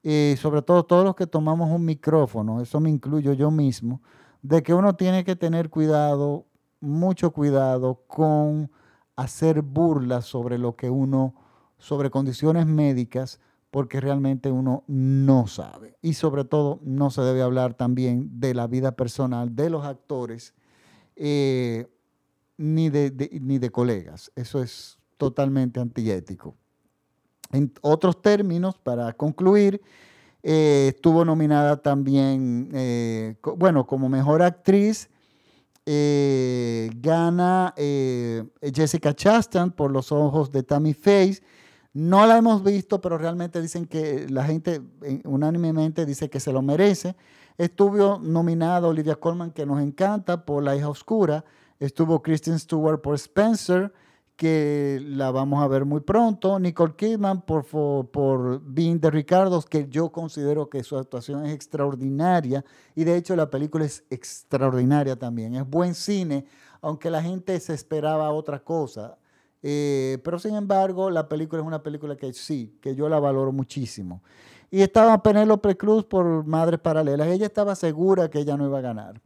y 0.02 0.36
sobre 0.38 0.62
todo 0.62 0.86
todos 0.86 1.04
los 1.04 1.15
que 1.17 1.28
tomamos 1.28 1.69
un 1.69 1.84
micrófono, 1.84 2.62
eso 2.62 2.80
me 2.80 2.89
incluyo 2.89 3.34
yo 3.34 3.52
mismo, 3.52 3.99
de 4.41 4.63
que 4.63 4.73
uno 4.73 4.95
tiene 4.95 5.23
que 5.23 5.36
tener 5.36 5.69
cuidado, 5.69 6.45
mucho 6.80 7.32
cuidado 7.32 8.04
con 8.08 8.71
hacer 9.15 9.62
burlas 9.62 10.25
sobre 10.25 10.58
lo 10.58 10.75
que 10.75 10.89
uno, 10.89 11.36
sobre 11.78 12.10
condiciones 12.10 12.65
médicas, 12.65 13.39
porque 13.71 13.99
realmente 13.99 14.52
uno 14.52 14.84
no 14.88 15.47
sabe. 15.47 15.97
Y 16.02 16.13
sobre 16.13 16.43
todo 16.43 16.80
no 16.84 17.12
se 17.12 17.21
debe 17.21 17.41
hablar 17.41 17.73
también 17.73 18.39
de 18.39 18.54
la 18.54 18.67
vida 18.67 18.93
personal 18.93 19.56
de 19.56 19.69
los 19.69 19.86
actores 19.86 20.54
eh, 21.15 21.88
ni, 22.58 22.89
de, 22.89 23.39
ni 23.41 23.60
de 23.60 23.69
colegas. 23.71 24.32
Eso 24.36 24.62
es 24.62 24.97
totalmente 25.17 25.80
antiético. 25.80 26.56
En 27.52 27.71
otros 27.82 28.21
términos, 28.21 28.78
para 28.78 29.12
concluir, 29.13 29.82
eh, 30.41 30.91
estuvo 30.95 31.25
nominada 31.25 31.78
también, 31.78 32.69
eh, 32.73 33.36
bueno, 33.58 33.86
como 33.86 34.10
mejor 34.10 34.41
actriz. 34.41 35.10
Eh, 35.91 36.91
gana 36.97 37.73
Jessica 37.75 39.15
Chastain 39.15 39.71
por 39.71 39.91
Los 39.91 40.12
Ojos 40.12 40.52
de 40.52 40.63
Tammy 40.63 40.93
Faye. 40.93 41.39
No 41.93 42.28
la 42.28 42.38
hemos 42.38 42.63
visto, 42.63 43.02
pero 43.02 43.17
realmente 43.17 43.60
dicen 43.62 43.86
que 43.88 44.28
la 44.30 44.43
gente 44.43 44.82
unánimemente 45.23 46.06
dice 46.06 46.30
que 46.30 46.39
se 46.39 46.54
lo 46.54 46.62
merece. 46.62 47.15
Estuvo 47.58 48.19
nominada 48.19 48.88
Olivia 48.88 49.15
Colman, 49.15 49.52
que 49.52 49.65
nos 49.65 49.82
encanta, 49.82 50.45
por 50.45 50.63
La 50.63 50.75
hija 50.75 50.89
oscura. 50.89 51.43
Estuvo 51.80 52.21
Kristen 52.21 52.60
Stewart 52.60 53.02
por 53.02 53.15
Spencer 53.15 53.91
que 54.39 55.02
la 55.04 55.32
vamos 55.32 55.62
a 55.62 55.67
ver 55.67 55.84
muy 55.84 55.99
pronto. 55.99 56.62
Nicole 56.62 56.93
Kidman 56.95 57.41
por, 57.41 57.65
por, 57.65 58.62
de 58.62 59.12
Ricardo, 59.12 59.62
que 59.63 59.89
yo 59.89 60.13
considero 60.13 60.69
que 60.69 60.82
su 60.82 60.97
actuación 60.97 61.45
es 61.45 61.54
extraordinaria 61.54 62.63
y 62.95 63.04
de 63.04 63.17
hecho 63.17 63.36
la 63.36 63.49
película 63.49 63.84
es 63.84 64.06
extraordinaria 64.10 65.17
también. 65.17 65.56
Es 65.56 65.69
buen 65.69 65.93
cine, 65.93 66.45
aunque 66.80 67.10
la 67.10 67.21
gente 67.21 67.60
se 67.60 67.73
esperaba 67.73 68.32
otra 68.32 68.63
cosa. 68.63 69.17
Eh, 69.62 70.19
pero 70.23 70.39
sin 70.39 70.56
embargo, 70.56 71.10
la 71.10 71.28
película 71.28 71.62
es 71.62 71.67
una 71.67 71.84
película 71.84 72.15
que 72.15 72.32
sí, 72.32 72.78
que 72.80 72.95
yo 72.95 73.10
la 73.10 73.19
valoro 73.19 73.52
muchísimo. 73.52 74.23
Y 74.71 74.84
estaba 74.84 75.21
Penélope 75.21 75.75
Cruz 75.75 76.06
por 76.06 76.45
Madres 76.45 76.80
Paralelas. 76.80 77.28
Ella 77.28 77.47
estaba 77.47 77.75
segura 77.75 78.30
que 78.30 78.39
ella 78.39 78.56
no 78.56 78.67
iba 78.67 78.78
a 78.78 78.84
ganar. 78.84 79.19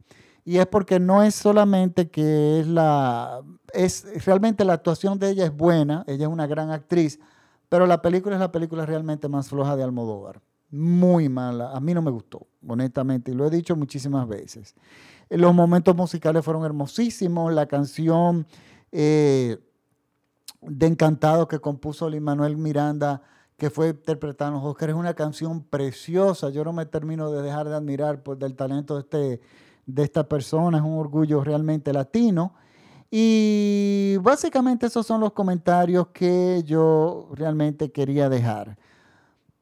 Y 0.44 0.58
es 0.58 0.66
porque 0.66 1.00
no 1.00 1.22
es 1.22 1.34
solamente 1.34 2.10
que 2.10 2.60
es 2.60 2.66
la, 2.66 3.40
es 3.72 4.24
realmente 4.26 4.64
la 4.64 4.74
actuación 4.74 5.18
de 5.18 5.30
ella 5.30 5.46
es 5.46 5.56
buena, 5.56 6.04
ella 6.06 6.26
es 6.26 6.32
una 6.32 6.46
gran 6.46 6.70
actriz, 6.70 7.18
pero 7.68 7.86
la 7.86 8.02
película 8.02 8.36
es 8.36 8.40
la 8.40 8.52
película 8.52 8.84
realmente 8.84 9.28
más 9.28 9.48
floja 9.48 9.74
de 9.74 9.82
Almodóvar. 9.82 10.42
Muy 10.70 11.28
mala, 11.28 11.72
a 11.72 11.80
mí 11.80 11.94
no 11.94 12.02
me 12.02 12.10
gustó, 12.10 12.46
honestamente, 12.66 13.30
y 13.30 13.34
lo 13.34 13.46
he 13.46 13.50
dicho 13.50 13.74
muchísimas 13.74 14.28
veces. 14.28 14.74
Los 15.30 15.54
momentos 15.54 15.96
musicales 15.96 16.44
fueron 16.44 16.64
hermosísimos, 16.64 17.52
la 17.54 17.66
canción 17.66 18.46
eh, 18.92 19.58
de 20.60 20.86
Encantado 20.86 21.48
que 21.48 21.58
compuso 21.58 22.10
Lin 22.10 22.22
Manuel 22.22 22.56
Miranda, 22.56 23.22
que 23.56 23.70
fue 23.70 23.90
interpretada 23.90 24.48
en 24.48 24.54
los 24.56 24.64
Oscars, 24.64 24.92
es 24.92 24.98
una 24.98 25.14
canción 25.14 25.62
preciosa, 25.62 26.50
yo 26.50 26.64
no 26.64 26.72
me 26.72 26.86
termino 26.86 27.30
de 27.30 27.40
dejar 27.40 27.68
de 27.68 27.76
admirar 27.76 28.22
por, 28.22 28.36
del 28.36 28.56
talento 28.56 28.94
de 28.94 29.00
este 29.00 29.40
de 29.86 30.02
esta 30.02 30.28
persona, 30.28 30.78
es 30.78 30.84
un 30.84 30.98
orgullo 30.98 31.42
realmente 31.42 31.92
latino. 31.92 32.54
Y 33.10 34.16
básicamente 34.22 34.86
esos 34.86 35.06
son 35.06 35.20
los 35.20 35.32
comentarios 35.32 36.08
que 36.08 36.62
yo 36.64 37.28
realmente 37.34 37.92
quería 37.92 38.28
dejar. 38.28 38.76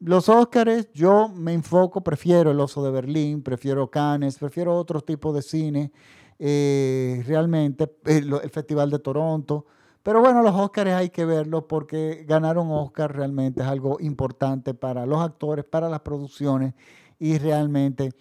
Los 0.00 0.28
Óscares, 0.28 0.90
yo 0.92 1.28
me 1.28 1.52
enfoco, 1.52 2.00
prefiero 2.02 2.50
el 2.50 2.58
Oso 2.58 2.82
de 2.82 2.90
Berlín, 2.90 3.42
prefiero 3.42 3.90
Cannes, 3.90 4.38
prefiero 4.38 4.76
otro 4.76 5.00
tipo 5.00 5.32
de 5.32 5.42
cine, 5.42 5.92
eh, 6.38 7.22
realmente, 7.26 7.94
el, 8.06 8.32
el, 8.32 8.50
Festival 8.50 8.90
de 8.90 8.98
Toronto. 8.98 9.66
Pero 10.02 10.20
bueno, 10.20 10.42
los 10.42 10.54
Óscares 10.56 10.94
hay 10.94 11.10
que 11.10 11.24
verlos 11.24 11.64
porque 11.68 12.24
ganar 12.26 12.58
un 12.58 12.70
Óscar 12.72 13.14
realmente 13.14 13.60
es 13.60 13.68
algo 13.68 13.98
importante 14.00 14.74
para 14.74 15.06
los 15.06 15.20
actores, 15.20 15.64
para 15.64 15.88
las 15.88 16.00
producciones 16.00 16.74
y 17.20 17.38
realmente 17.38 18.12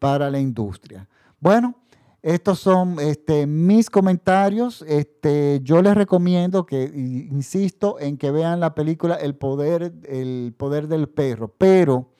para 0.00 0.30
la 0.30 0.40
industria. 0.40 1.08
Bueno, 1.40 1.76
estos 2.20 2.58
son 2.58 2.98
este, 2.98 3.46
mis 3.46 3.90
comentarios. 3.90 4.82
Este, 4.88 5.60
yo 5.62 5.80
les 5.82 5.94
recomiendo 5.94 6.66
que, 6.66 6.82
insisto, 6.84 8.00
en 8.00 8.18
que 8.18 8.32
vean 8.32 8.58
la 8.58 8.74
película 8.74 9.14
El 9.14 9.36
poder, 9.36 9.92
el 10.04 10.52
poder 10.56 10.88
del 10.88 11.08
perro. 11.08 11.54
Pero, 11.56 12.10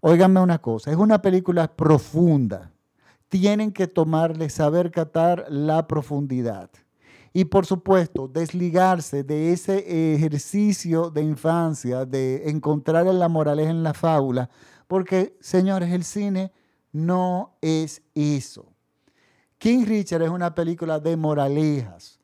óiganme 0.00 0.40
una 0.40 0.60
cosa, 0.60 0.90
es 0.90 0.98
una 0.98 1.22
película 1.22 1.74
profunda. 1.74 2.72
Tienen 3.28 3.72
que 3.72 3.86
tomarle, 3.86 4.50
saber 4.50 4.90
catar 4.90 5.46
la 5.48 5.88
profundidad. 5.88 6.68
Y 7.32 7.46
por 7.46 7.64
supuesto, 7.64 8.28
desligarse 8.28 9.24
de 9.24 9.54
ese 9.54 10.14
ejercicio 10.14 11.08
de 11.08 11.22
infancia, 11.22 12.04
de 12.04 12.50
encontrar 12.50 13.06
la 13.06 13.28
moraleja 13.28 13.70
en 13.70 13.82
la 13.82 13.94
fábula, 13.94 14.50
porque, 14.86 15.38
señores, 15.40 15.90
el 15.92 16.04
cine 16.04 16.52
no 16.92 17.54
es 17.60 18.02
eso. 18.14 18.66
King 19.58 19.84
Richard 19.86 20.22
es 20.22 20.30
una 20.30 20.54
película 20.54 21.00
de 21.00 21.16
moralejas, 21.16 22.18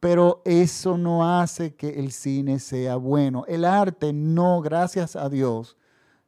pero 0.00 0.42
eso 0.44 0.96
no 0.96 1.38
hace 1.38 1.74
que 1.74 2.00
el 2.00 2.12
cine 2.12 2.58
sea 2.58 2.96
bueno. 2.96 3.44
El 3.46 3.64
arte 3.64 4.12
no, 4.12 4.60
gracias 4.60 5.16
a 5.16 5.28
Dios, 5.28 5.76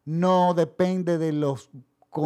no 0.05 0.55
depende 0.55 1.19
de 1.19 1.33
los, 1.33 1.71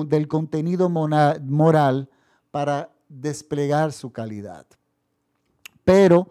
del 0.07 0.29
contenido 0.29 0.89
moral 0.89 2.09
para 2.51 2.91
desplegar 3.09 3.93
su 3.93 4.13
calidad. 4.13 4.67
Pero 5.85 6.31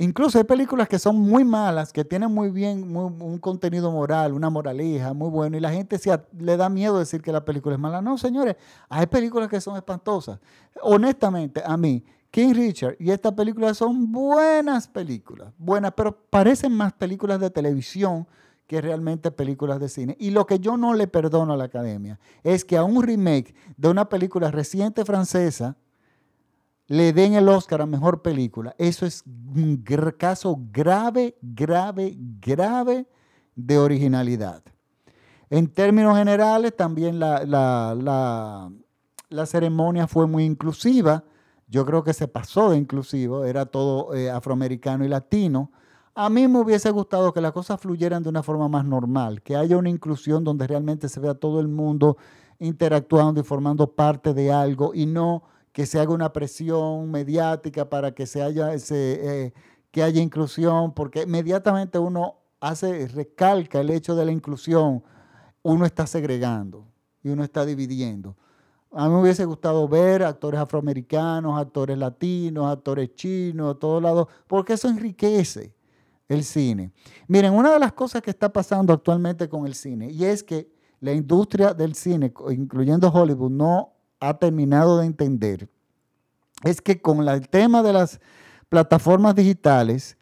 Incluso 0.00 0.38
hay 0.38 0.44
películas 0.44 0.88
que 0.88 0.98
son 0.98 1.20
muy 1.20 1.44
malas, 1.44 1.92
que 1.92 2.06
tienen 2.06 2.32
muy 2.32 2.50
bien 2.50 2.96
un 2.96 3.38
contenido 3.38 3.92
moral, 3.92 4.32
una 4.32 4.48
moraleja 4.48 5.12
muy 5.12 5.28
bueno, 5.28 5.58
y 5.58 5.60
la 5.60 5.70
gente 5.70 5.98
se, 5.98 6.18
le 6.38 6.56
da 6.56 6.70
miedo 6.70 6.98
decir 6.98 7.20
que 7.20 7.30
la 7.30 7.44
película 7.44 7.74
es 7.74 7.78
mala. 7.78 8.00
No, 8.00 8.16
señores, 8.16 8.56
hay 8.88 9.06
películas 9.08 9.50
que 9.50 9.60
son 9.60 9.76
espantosas. 9.76 10.40
Honestamente, 10.80 11.62
a 11.62 11.76
mí, 11.76 12.02
King 12.30 12.54
Richard 12.54 12.96
y 12.98 13.10
esta 13.10 13.36
película 13.36 13.74
son 13.74 14.10
buenas 14.10 14.88
películas, 14.88 15.52
buenas, 15.58 15.92
pero 15.94 16.16
parecen 16.30 16.72
más 16.72 16.94
películas 16.94 17.38
de 17.38 17.50
televisión 17.50 18.26
que 18.66 18.80
realmente 18.80 19.30
películas 19.30 19.80
de 19.80 19.90
cine. 19.90 20.16
Y 20.18 20.30
lo 20.30 20.46
que 20.46 20.60
yo 20.60 20.78
no 20.78 20.94
le 20.94 21.08
perdono 21.08 21.52
a 21.52 21.56
la 21.58 21.64
academia 21.64 22.18
es 22.42 22.64
que 22.64 22.78
a 22.78 22.84
un 22.84 23.02
remake 23.02 23.54
de 23.76 23.90
una 23.90 24.08
película 24.08 24.50
reciente 24.50 25.04
francesa, 25.04 25.76
le 26.90 27.12
den 27.12 27.34
el 27.34 27.48
Oscar 27.48 27.82
a 27.82 27.86
Mejor 27.86 28.20
Película. 28.20 28.74
Eso 28.76 29.06
es 29.06 29.22
un 29.24 29.80
caso 30.18 30.58
grave, 30.72 31.36
grave, 31.40 32.16
grave 32.40 33.06
de 33.54 33.78
originalidad. 33.78 34.64
En 35.50 35.68
términos 35.68 36.18
generales, 36.18 36.76
también 36.76 37.20
la, 37.20 37.44
la, 37.44 39.46
ceremonia 39.46 40.08
fue 40.08 40.26
muy 40.26 40.44
inclusiva. 40.44 41.22
Yo 41.68 41.86
creo 41.86 42.02
que 42.02 42.12
se 42.12 42.26
pasó 42.26 42.70
de 42.70 42.78
inclusivo, 42.78 43.44
era 43.44 43.66
todo 43.66 44.12
eh, 44.12 44.28
afroamericano 44.28 45.04
y 45.04 45.08
latino. 45.08 45.70
A 46.16 46.28
mí 46.28 46.48
me 46.48 46.58
hubiese 46.58 46.90
gustado 46.90 47.32
que 47.32 47.40
las 47.40 47.52
cosas 47.52 47.80
fluyeran 47.80 48.24
de 48.24 48.30
una 48.30 48.42
forma 48.42 48.68
más 48.68 48.84
normal, 48.84 49.42
que 49.42 49.54
haya 49.54 49.76
una 49.76 49.90
inclusión 49.90 50.42
donde 50.42 50.66
realmente 50.66 51.08
se 51.08 51.20
vea 51.20 51.34
todo 51.34 51.60
el 51.60 51.68
mundo 51.68 52.16
interactuando 52.58 53.40
y 53.40 53.44
formando 53.44 53.92
parte 53.92 54.34
de 54.34 54.50
algo 54.50 54.92
y 54.92 55.06
no 55.06 55.44
que 55.72 55.86
se 55.86 56.00
haga 56.00 56.12
una 56.12 56.32
presión 56.32 57.10
mediática 57.10 57.88
para 57.88 58.12
que 58.12 58.26
se 58.26 58.42
haya 58.42 58.70
eh, 58.74 59.52
que 59.90 60.02
haya 60.02 60.20
inclusión, 60.20 60.94
porque 60.94 61.22
inmediatamente 61.22 61.98
uno 61.98 62.36
hace, 62.60 63.08
recalca 63.08 63.80
el 63.80 63.90
hecho 63.90 64.14
de 64.14 64.24
la 64.24 64.32
inclusión, 64.32 65.02
uno 65.62 65.84
está 65.84 66.06
segregando 66.06 66.86
y 67.22 67.30
uno 67.30 67.42
está 67.42 67.64
dividiendo. 67.64 68.36
A 68.92 69.08
mí 69.08 69.14
me 69.14 69.20
hubiese 69.20 69.44
gustado 69.44 69.86
ver 69.86 70.24
actores 70.24 70.60
afroamericanos, 70.60 71.58
actores 71.58 71.96
latinos, 71.96 72.66
actores 72.66 73.14
chinos, 73.14 73.76
a 73.76 73.78
todos 73.78 74.02
lados, 74.02 74.26
porque 74.46 74.72
eso 74.72 74.88
enriquece 74.88 75.72
el 76.28 76.44
cine. 76.44 76.92
Miren, 77.28 77.52
una 77.54 77.72
de 77.72 77.78
las 77.78 77.92
cosas 77.92 78.22
que 78.22 78.30
está 78.30 78.52
pasando 78.52 78.92
actualmente 78.92 79.48
con 79.48 79.66
el 79.66 79.74
cine, 79.74 80.10
y 80.10 80.24
es 80.24 80.42
que 80.42 80.72
la 81.00 81.12
industria 81.12 81.72
del 81.72 81.94
cine, 81.94 82.32
incluyendo 82.50 83.08
Hollywood, 83.08 83.50
no 83.50 83.92
ha 84.20 84.38
terminado 84.38 84.98
de 84.98 85.06
entender 85.06 85.68
es 86.64 86.80
que 86.80 87.00
con 87.00 87.26
el 87.26 87.48
tema 87.48 87.82
de 87.82 87.92
las 87.92 88.20
plataformas 88.68 89.34
digitales, 89.34 90.16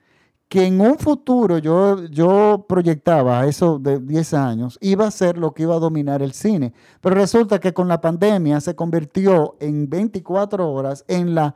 que 0.48 0.64
en 0.64 0.80
un 0.80 0.98
futuro 0.98 1.58
yo, 1.58 2.04
yo 2.06 2.64
proyectaba 2.68 3.46
eso 3.46 3.78
de 3.78 3.98
10 3.98 4.34
años, 4.34 4.78
iba 4.80 5.06
a 5.06 5.10
ser 5.10 5.36
lo 5.36 5.52
que 5.52 5.64
iba 5.64 5.74
a 5.74 5.80
dominar 5.80 6.22
el 6.22 6.32
cine. 6.32 6.72
Pero 7.00 7.16
resulta 7.16 7.58
que 7.58 7.74
con 7.74 7.88
la 7.88 8.00
pandemia 8.00 8.60
se 8.60 8.74
convirtió 8.74 9.56
en 9.60 9.90
24 9.90 10.70
horas 10.70 11.04
en, 11.06 11.34
la, 11.34 11.54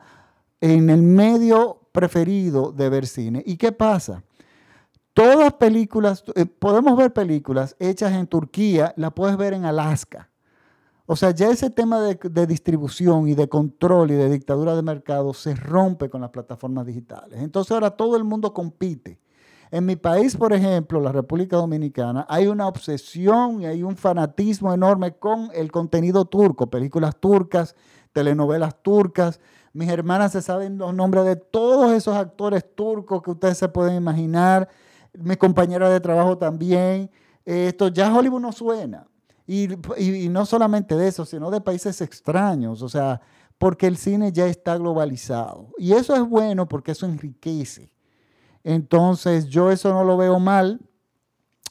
en 0.61 0.89
el 0.89 1.01
medio 1.01 1.79
preferido 1.91 2.71
de 2.71 2.89
ver 2.89 3.07
cine. 3.07 3.41
¿Y 3.45 3.57
qué 3.57 3.71
pasa? 3.71 4.23
Todas 5.13 5.53
películas, 5.53 6.23
eh, 6.35 6.45
podemos 6.45 6.97
ver 6.97 7.13
películas 7.13 7.75
hechas 7.79 8.13
en 8.13 8.27
Turquía, 8.27 8.93
la 8.97 9.11
puedes 9.11 9.37
ver 9.37 9.53
en 9.53 9.65
Alaska. 9.65 10.29
O 11.13 11.15
sea, 11.15 11.29
ya 11.29 11.51
ese 11.51 11.69
tema 11.69 12.01
de, 12.01 12.47
distribución 12.47 13.27
y 13.27 13.35
de 13.35 13.47
control 13.47 14.09
y 14.09 14.15
de 14.15 14.31
dictadura 14.31 14.75
de 14.75 14.81
mercado 14.81 15.31
se 15.35 15.53
rompe 15.53 16.09
con 16.09 16.21
las 16.21 16.31
plataformas 16.31 16.87
digitales. 16.87 17.39
Entonces 17.39 17.71
ahora 17.71 17.91
todo 17.91 18.17
el 18.17 18.23
mundo 18.23 18.51
compite. 18.51 19.19
En 19.69 19.85
mi 19.85 19.95
país, 19.95 20.35
por 20.35 20.53
ejemplo, 20.53 20.99
la 20.99 21.11
República 21.11 21.57
Dominicana, 21.57 22.25
hay 22.27 22.47
una 22.47 22.67
obsesión 22.67 23.61
y 23.61 23.67
hay 23.67 23.83
un 23.83 23.95
fanatismo 23.95 24.73
enorme 24.73 25.15
con 25.15 25.51
el 25.53 25.71
contenido 25.71 26.25
turco, 26.25 26.71
películas 26.71 27.15
turcas, 27.19 27.75
telenovelas 28.11 28.81
turcas. 28.81 29.39
Mis 29.71 29.89
hermanas 29.89 30.31
se 30.31 30.41
saben 30.41 30.79
los 30.79 30.95
nombres 30.95 31.25
de 31.25 31.35
todos 31.35 31.91
esos 31.91 32.15
actores 32.15 32.65
turcos 32.73 33.21
que 33.21 33.29
ustedes 33.29 33.59
se 33.59 33.69
pueden 33.69 33.97
imaginar. 33.97 34.67
Mis 35.13 35.37
compañeras 35.37 35.91
de 35.91 35.99
trabajo 35.99 36.39
también. 36.39 37.11
Esto 37.45 37.89
ya 37.89 38.11
Hollywood 38.11 38.41
no 38.41 38.51
suena. 38.51 39.05
Y, 39.45 39.67
no 40.29 40.45
solamente 40.45 40.95
de 40.95 41.07
eso, 41.07 41.25
sino 41.25 41.51
de 41.51 41.59
países 41.59 41.99
extraños, 42.01 42.81
o 42.81 42.89
sea, 42.89 43.19
porque 43.57 43.87
el 43.87 43.97
cine 43.97 44.31
ya 44.31 44.47
está 44.47 44.77
globalizado. 44.77 45.69
Y 45.77 45.93
eso 45.93 46.15
es 46.15 46.21
bueno 46.21 46.67
porque 46.67 46.93
eso 46.93 47.05
enriquece. 47.05 47.91
Entonces, 48.63 49.47
yo 49.47 49.71
eso 49.71 49.93
no 49.93 50.03
lo 50.03 50.15
veo 50.15 50.39
mal. 50.39 50.79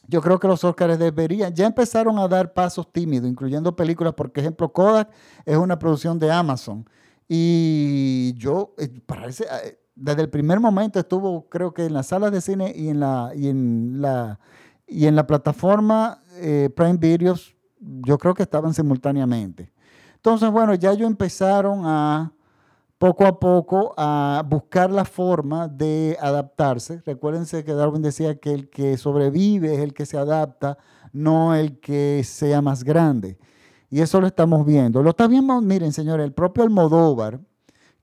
Yo 0.07 0.21
creo 0.21 0.39
que 0.39 0.49
los 0.49 0.63
Oscars 0.65 0.99
deberían, 0.99 1.55
ya 1.55 1.67
empezaron 1.67 2.19
a 2.19 2.29
dar 2.29 2.53
pasos 2.53 2.93
tímidos, 2.93 3.29
incluyendo 3.29 3.75
películas, 3.75 4.13
por 4.15 4.31
ejemplo, 4.35 4.71
Kodak 4.71 5.11
es 5.47 5.57
una 5.57 5.79
producción 5.79 6.19
de 6.19 6.31
Amazon. 6.31 6.87
Y 7.29 8.35
yo, 8.37 8.75
eh, 8.77 9.01
parece, 9.07 9.45
eh, 9.45 9.79
desde 9.95 10.23
el 10.23 10.29
primer 10.29 10.61
momento 10.61 10.99
estuvo, 10.99 11.49
creo 11.49 11.73
que 11.73 11.87
en 11.87 11.95
las 11.95 12.09
salas 12.09 12.33
de 12.33 12.43
cine 12.43 12.75
y 12.77 12.89
en 12.89 13.01
la, 13.01 13.33
y 13.35 13.49
en 13.49 14.03
la, 14.03 14.39
y 14.87 15.07
en 15.07 15.17
la 15.17 15.27
plataforma 15.27 16.23
eh, 16.37 16.69
Prime 16.75 16.99
Videos 16.99 17.55
yo 17.83 18.19
creo 18.19 18.35
que 18.35 18.43
estaban 18.43 18.75
simultáneamente. 18.75 19.73
Entonces, 20.17 20.51
bueno, 20.51 20.75
ya 20.75 20.93
ellos 20.93 21.09
empezaron 21.09 21.83
a 21.85 22.33
poco 23.03 23.27
a 23.27 23.41
poco 23.41 23.95
a 23.97 24.45
buscar 24.49 24.89
la 24.93 25.05
forma 25.05 25.67
de 25.67 26.17
adaptarse. 26.21 27.03
Recuérdense 27.05 27.65
que 27.65 27.75
Darwin 27.75 28.01
decía 28.01 28.37
que 28.37 28.53
el 28.53 28.71
que 28.71 28.97
sobrevive 28.97 29.75
es 29.75 29.81
el 29.81 29.93
que 29.93 30.07
se 30.07 30.17
adapta, 30.17 30.79
no 31.13 31.57
el 31.57 31.81
que 31.81 32.23
sea 32.25 32.63
más 32.63 32.85
grande. 32.85 33.39
Y 33.91 34.01
eso 34.01 34.21
lo 34.21 34.29
estamos 34.29 34.65
viendo. 34.65 35.03
Lo 35.03 35.11
está 35.11 35.27
viendo, 35.27 35.61
miren, 35.61 35.93
señores, 35.93 36.25
el 36.25 36.33
propio 36.33 36.63
Almodóvar, 36.63 37.41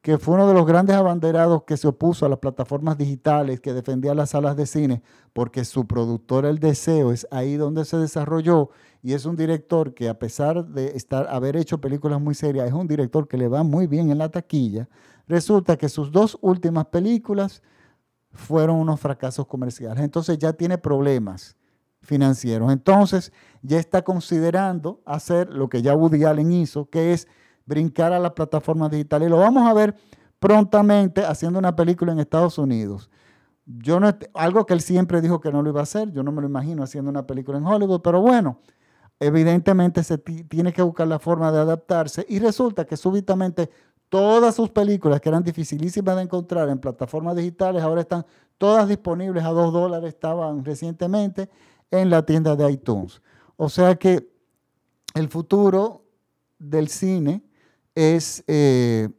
que 0.01 0.17
fue 0.17 0.36
uno 0.36 0.47
de 0.49 0.53
los 0.53 0.65
grandes 0.65 0.97
abanderados 0.97 1.63
que 1.63 1.77
se 1.77 1.88
opuso 1.88 2.25
a 2.25 2.30
las 2.30 2.39
plataformas 2.39 2.97
digitales, 2.97 3.61
que 3.61 3.73
defendía 3.73 4.13
las 4.13 4.32
salas 4.32 4.57
de 4.57 4.65
cine, 4.65 5.01
porque 5.32 5.63
su 5.63 5.88
productor 5.88 6.45
El 6.45 6.59
Deseo 6.59 7.13
es 7.13 7.25
ahí 7.32 7.55
donde 7.55 7.86
se 7.86 7.95
desarrolló 7.95 8.69
y 9.01 9.13
es 9.13 9.25
un 9.25 9.35
director 9.35 9.93
que 9.93 10.09
a 10.09 10.19
pesar 10.19 10.65
de 10.65 10.97
estar, 10.97 11.27
haber 11.29 11.55
hecho 11.55 11.79
películas 11.79 12.19
muy 12.19 12.35
serias, 12.35 12.67
es 12.67 12.73
un 12.73 12.87
director 12.87 13.27
que 13.27 13.37
le 13.37 13.47
va 13.47 13.63
muy 13.63 13.87
bien 13.87 14.11
en 14.11 14.17
la 14.17 14.29
taquilla. 14.29 14.89
Resulta 15.27 15.77
que 15.77 15.87
sus 15.87 16.11
dos 16.11 16.37
últimas 16.41 16.87
películas 16.87 17.61
fueron 18.31 18.77
unos 18.77 18.99
fracasos 18.99 19.47
comerciales. 19.47 20.03
Entonces 20.03 20.37
ya 20.37 20.53
tiene 20.53 20.77
problemas 20.77 21.55
financieros. 22.01 22.71
Entonces 22.71 23.31
ya 23.61 23.79
está 23.79 24.03
considerando 24.03 25.01
hacer 25.05 25.49
lo 25.49 25.69
que 25.69 25.81
ya 25.81 25.95
Woody 25.95 26.25
Allen 26.25 26.51
hizo, 26.51 26.89
que 26.89 27.13
es 27.13 27.27
brincar 27.65 28.11
a 28.11 28.19
las 28.19 28.31
plataformas 28.31 28.91
digitales. 28.91 29.27
Y 29.27 29.31
lo 29.31 29.37
vamos 29.37 29.69
a 29.69 29.73
ver 29.73 29.95
prontamente 30.39 31.23
haciendo 31.23 31.59
una 31.59 31.75
película 31.75 32.11
en 32.11 32.19
Estados 32.19 32.57
Unidos. 32.57 33.09
Yo 33.65 33.99
no, 33.99 34.09
algo 34.33 34.65
que 34.65 34.73
él 34.73 34.81
siempre 34.81 35.21
dijo 35.21 35.39
que 35.39 35.51
no 35.51 35.61
lo 35.61 35.69
iba 35.69 35.79
a 35.79 35.83
hacer, 35.83 36.11
yo 36.11 36.23
no 36.23 36.31
me 36.31 36.41
lo 36.41 36.47
imagino 36.47 36.81
haciendo 36.81 37.11
una 37.11 37.27
película 37.27 37.59
en 37.59 37.67
Hollywood, 37.67 38.01
pero 38.01 38.19
bueno, 38.19 38.59
evidentemente 39.20 40.03
se 40.03 40.17
tiene 40.17 40.72
que 40.72 40.82
buscar 40.82 41.07
la 41.07 41.20
forma 41.20 41.51
de 41.51 41.59
adaptarse 41.59 42.26
y 42.30 42.39
resulta 42.39 42.86
que 42.86 42.97
súbitamente 42.97 43.70
todas 44.07 44.55
sus 44.55 44.70
películas 44.70 45.22
que 45.22 45.30
eran 45.30 45.43
dificilísimas 45.43 46.15
de 46.15 46.24
encontrar 46.24 46.70
en 46.70 46.80
plataformas 46.80 47.36
digitales 47.36 47.84
ahora 47.84 48.01
están 48.01 48.26
todas 48.57 48.88
disponibles 48.88 49.43
a 49.43 49.49
dos 49.49 49.72
dólares, 49.72 50.09
estaban 50.09 50.63
recientemente 50.63 51.49
en 51.91 52.09
la 52.09 52.26
tienda 52.26 52.55
de 52.55 52.72
iTunes. 52.72 53.22
O 53.55 53.70
sea 53.70 53.95
que 53.95 54.30
el 55.15 55.28
futuro 55.28 56.05
del 56.57 56.88
cine 56.88 57.43
es 57.95 58.43
eh, 58.47 59.09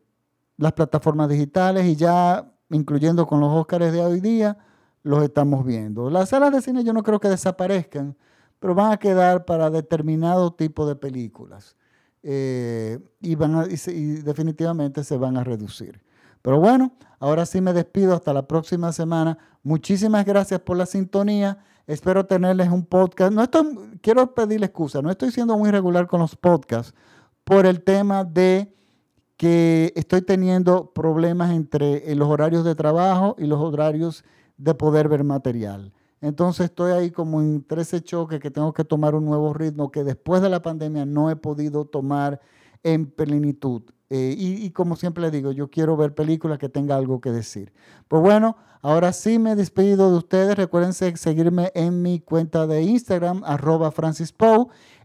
las 0.56 0.72
plataformas 0.72 1.28
digitales 1.28 1.86
y 1.86 1.96
ya 1.96 2.50
incluyendo 2.70 3.26
con 3.26 3.40
los 3.40 3.52
Óscares 3.52 3.92
de 3.92 4.00
hoy 4.00 4.20
día, 4.20 4.56
los 5.02 5.22
estamos 5.22 5.64
viendo. 5.64 6.10
Las 6.10 6.30
salas 6.30 6.52
de 6.52 6.62
cine 6.62 6.84
yo 6.84 6.92
no 6.92 7.02
creo 7.02 7.20
que 7.20 7.28
desaparezcan, 7.28 8.16
pero 8.60 8.74
van 8.74 8.92
a 8.92 8.98
quedar 8.98 9.44
para 9.44 9.70
determinado 9.70 10.52
tipo 10.52 10.86
de 10.86 10.94
películas 10.94 11.76
eh, 12.22 12.98
y, 13.20 13.34
van 13.34 13.68
y 13.70 14.06
definitivamente 14.22 15.02
se 15.02 15.16
van 15.16 15.36
a 15.36 15.44
reducir. 15.44 16.02
Pero 16.42 16.60
bueno, 16.60 16.92
ahora 17.18 17.46
sí 17.46 17.60
me 17.60 17.72
despido 17.72 18.14
hasta 18.14 18.32
la 18.32 18.46
próxima 18.46 18.92
semana. 18.92 19.38
Muchísimas 19.62 20.24
gracias 20.24 20.60
por 20.60 20.76
la 20.76 20.86
sintonía. 20.86 21.58
Espero 21.86 22.24
tenerles 22.26 22.68
un 22.68 22.84
podcast. 22.84 23.32
No 23.32 23.42
estoy, 23.42 23.98
quiero 24.00 24.34
pedirle 24.34 24.66
excusa, 24.66 25.02
no 25.02 25.10
estoy 25.10 25.32
siendo 25.32 25.56
muy 25.58 25.70
regular 25.70 26.06
con 26.06 26.20
los 26.20 26.36
podcasts 26.36 26.94
por 27.44 27.66
el 27.66 27.82
tema 27.82 28.24
de 28.24 28.74
que 29.36 29.92
estoy 29.96 30.20
teniendo 30.20 30.92
problemas 30.92 31.50
entre 31.50 32.10
eh, 32.10 32.14
los 32.14 32.28
horarios 32.28 32.64
de 32.64 32.74
trabajo 32.74 33.36
y 33.38 33.46
los 33.46 33.58
horarios 33.58 34.22
de 34.58 34.74
poder 34.74 35.08
ver 35.08 35.24
material. 35.24 35.92
Entonces 36.20 36.66
estoy 36.66 36.92
ahí 36.92 37.10
como 37.10 37.40
en 37.40 37.64
13 37.64 38.02
choques 38.02 38.40
que 38.40 38.50
tengo 38.50 38.72
que 38.72 38.84
tomar 38.84 39.14
un 39.14 39.24
nuevo 39.24 39.54
ritmo 39.54 39.90
que 39.90 40.04
después 40.04 40.42
de 40.42 40.50
la 40.50 40.62
pandemia 40.62 41.06
no 41.06 41.30
he 41.30 41.36
podido 41.36 41.86
tomar 41.86 42.40
en 42.82 43.06
plenitud. 43.06 43.82
Eh, 44.12 44.34
y, 44.36 44.70
como 44.70 44.96
siempre 44.96 45.22
le 45.22 45.30
digo, 45.30 45.52
yo 45.52 45.70
quiero 45.70 45.96
ver 45.96 46.16
películas 46.16 46.58
que 46.58 46.68
tenga 46.68 46.96
algo 46.96 47.20
que 47.20 47.30
decir. 47.30 47.72
Pues 48.08 48.20
bueno, 48.20 48.56
ahora 48.82 49.12
sí 49.12 49.38
me 49.38 49.54
despido 49.54 50.10
de 50.10 50.16
ustedes. 50.16 50.56
Recuerden 50.56 50.92
seguirme 50.92 51.70
en 51.76 52.02
mi 52.02 52.18
cuenta 52.18 52.66
de 52.66 52.82
Instagram, 52.82 53.44
arroba 53.44 53.92
Francis 53.92 54.34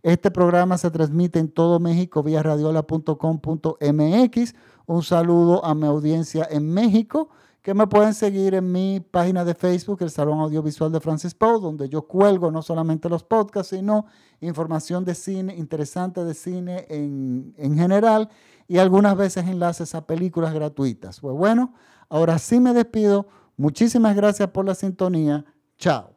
Este 0.02 0.32
programa 0.32 0.80
se 0.80 0.90
transmite 0.90 1.38
en 1.38 1.50
todo 1.50 1.80
México 1.80 2.24
vía 2.24 2.42
radiola.com.mx. 2.42 4.56
Un 4.88 5.04
saludo 5.04 5.64
a 5.64 5.76
mi 5.76 5.86
audiencia 5.86 6.48
en 6.50 6.74
México 6.74 7.30
que 7.66 7.74
me 7.74 7.88
pueden 7.88 8.14
seguir 8.14 8.54
en 8.54 8.72
mi 8.72 9.00
página 9.00 9.44
de 9.44 9.56
Facebook, 9.56 9.98
el 10.02 10.12
Salón 10.12 10.40
Audiovisual 10.40 10.92
de 10.92 11.00
Francis 11.00 11.34
Poe, 11.34 11.60
donde 11.60 11.90
yo 11.90 12.04
cuelgo 12.04 12.52
no 12.52 12.62
solamente 12.62 13.10
los 13.10 13.24
podcasts, 13.24 13.76
sino 13.76 14.06
información 14.40 15.04
de 15.04 15.16
cine, 15.16 15.56
interesante 15.56 16.24
de 16.24 16.36
cine 16.36 16.86
en, 16.90 17.56
en 17.58 17.76
general 17.76 18.30
y 18.68 18.78
algunas 18.78 19.18
veces 19.18 19.48
enlaces 19.48 19.96
a 19.96 20.06
películas 20.06 20.54
gratuitas. 20.54 21.20
Pues 21.20 21.36
bueno, 21.36 21.74
ahora 22.08 22.38
sí 22.38 22.60
me 22.60 22.72
despido. 22.72 23.26
Muchísimas 23.58 24.16
gracias 24.16 24.48
por 24.52 24.64
la 24.64 24.76
sintonía. 24.76 25.44
Chao. 25.80 26.15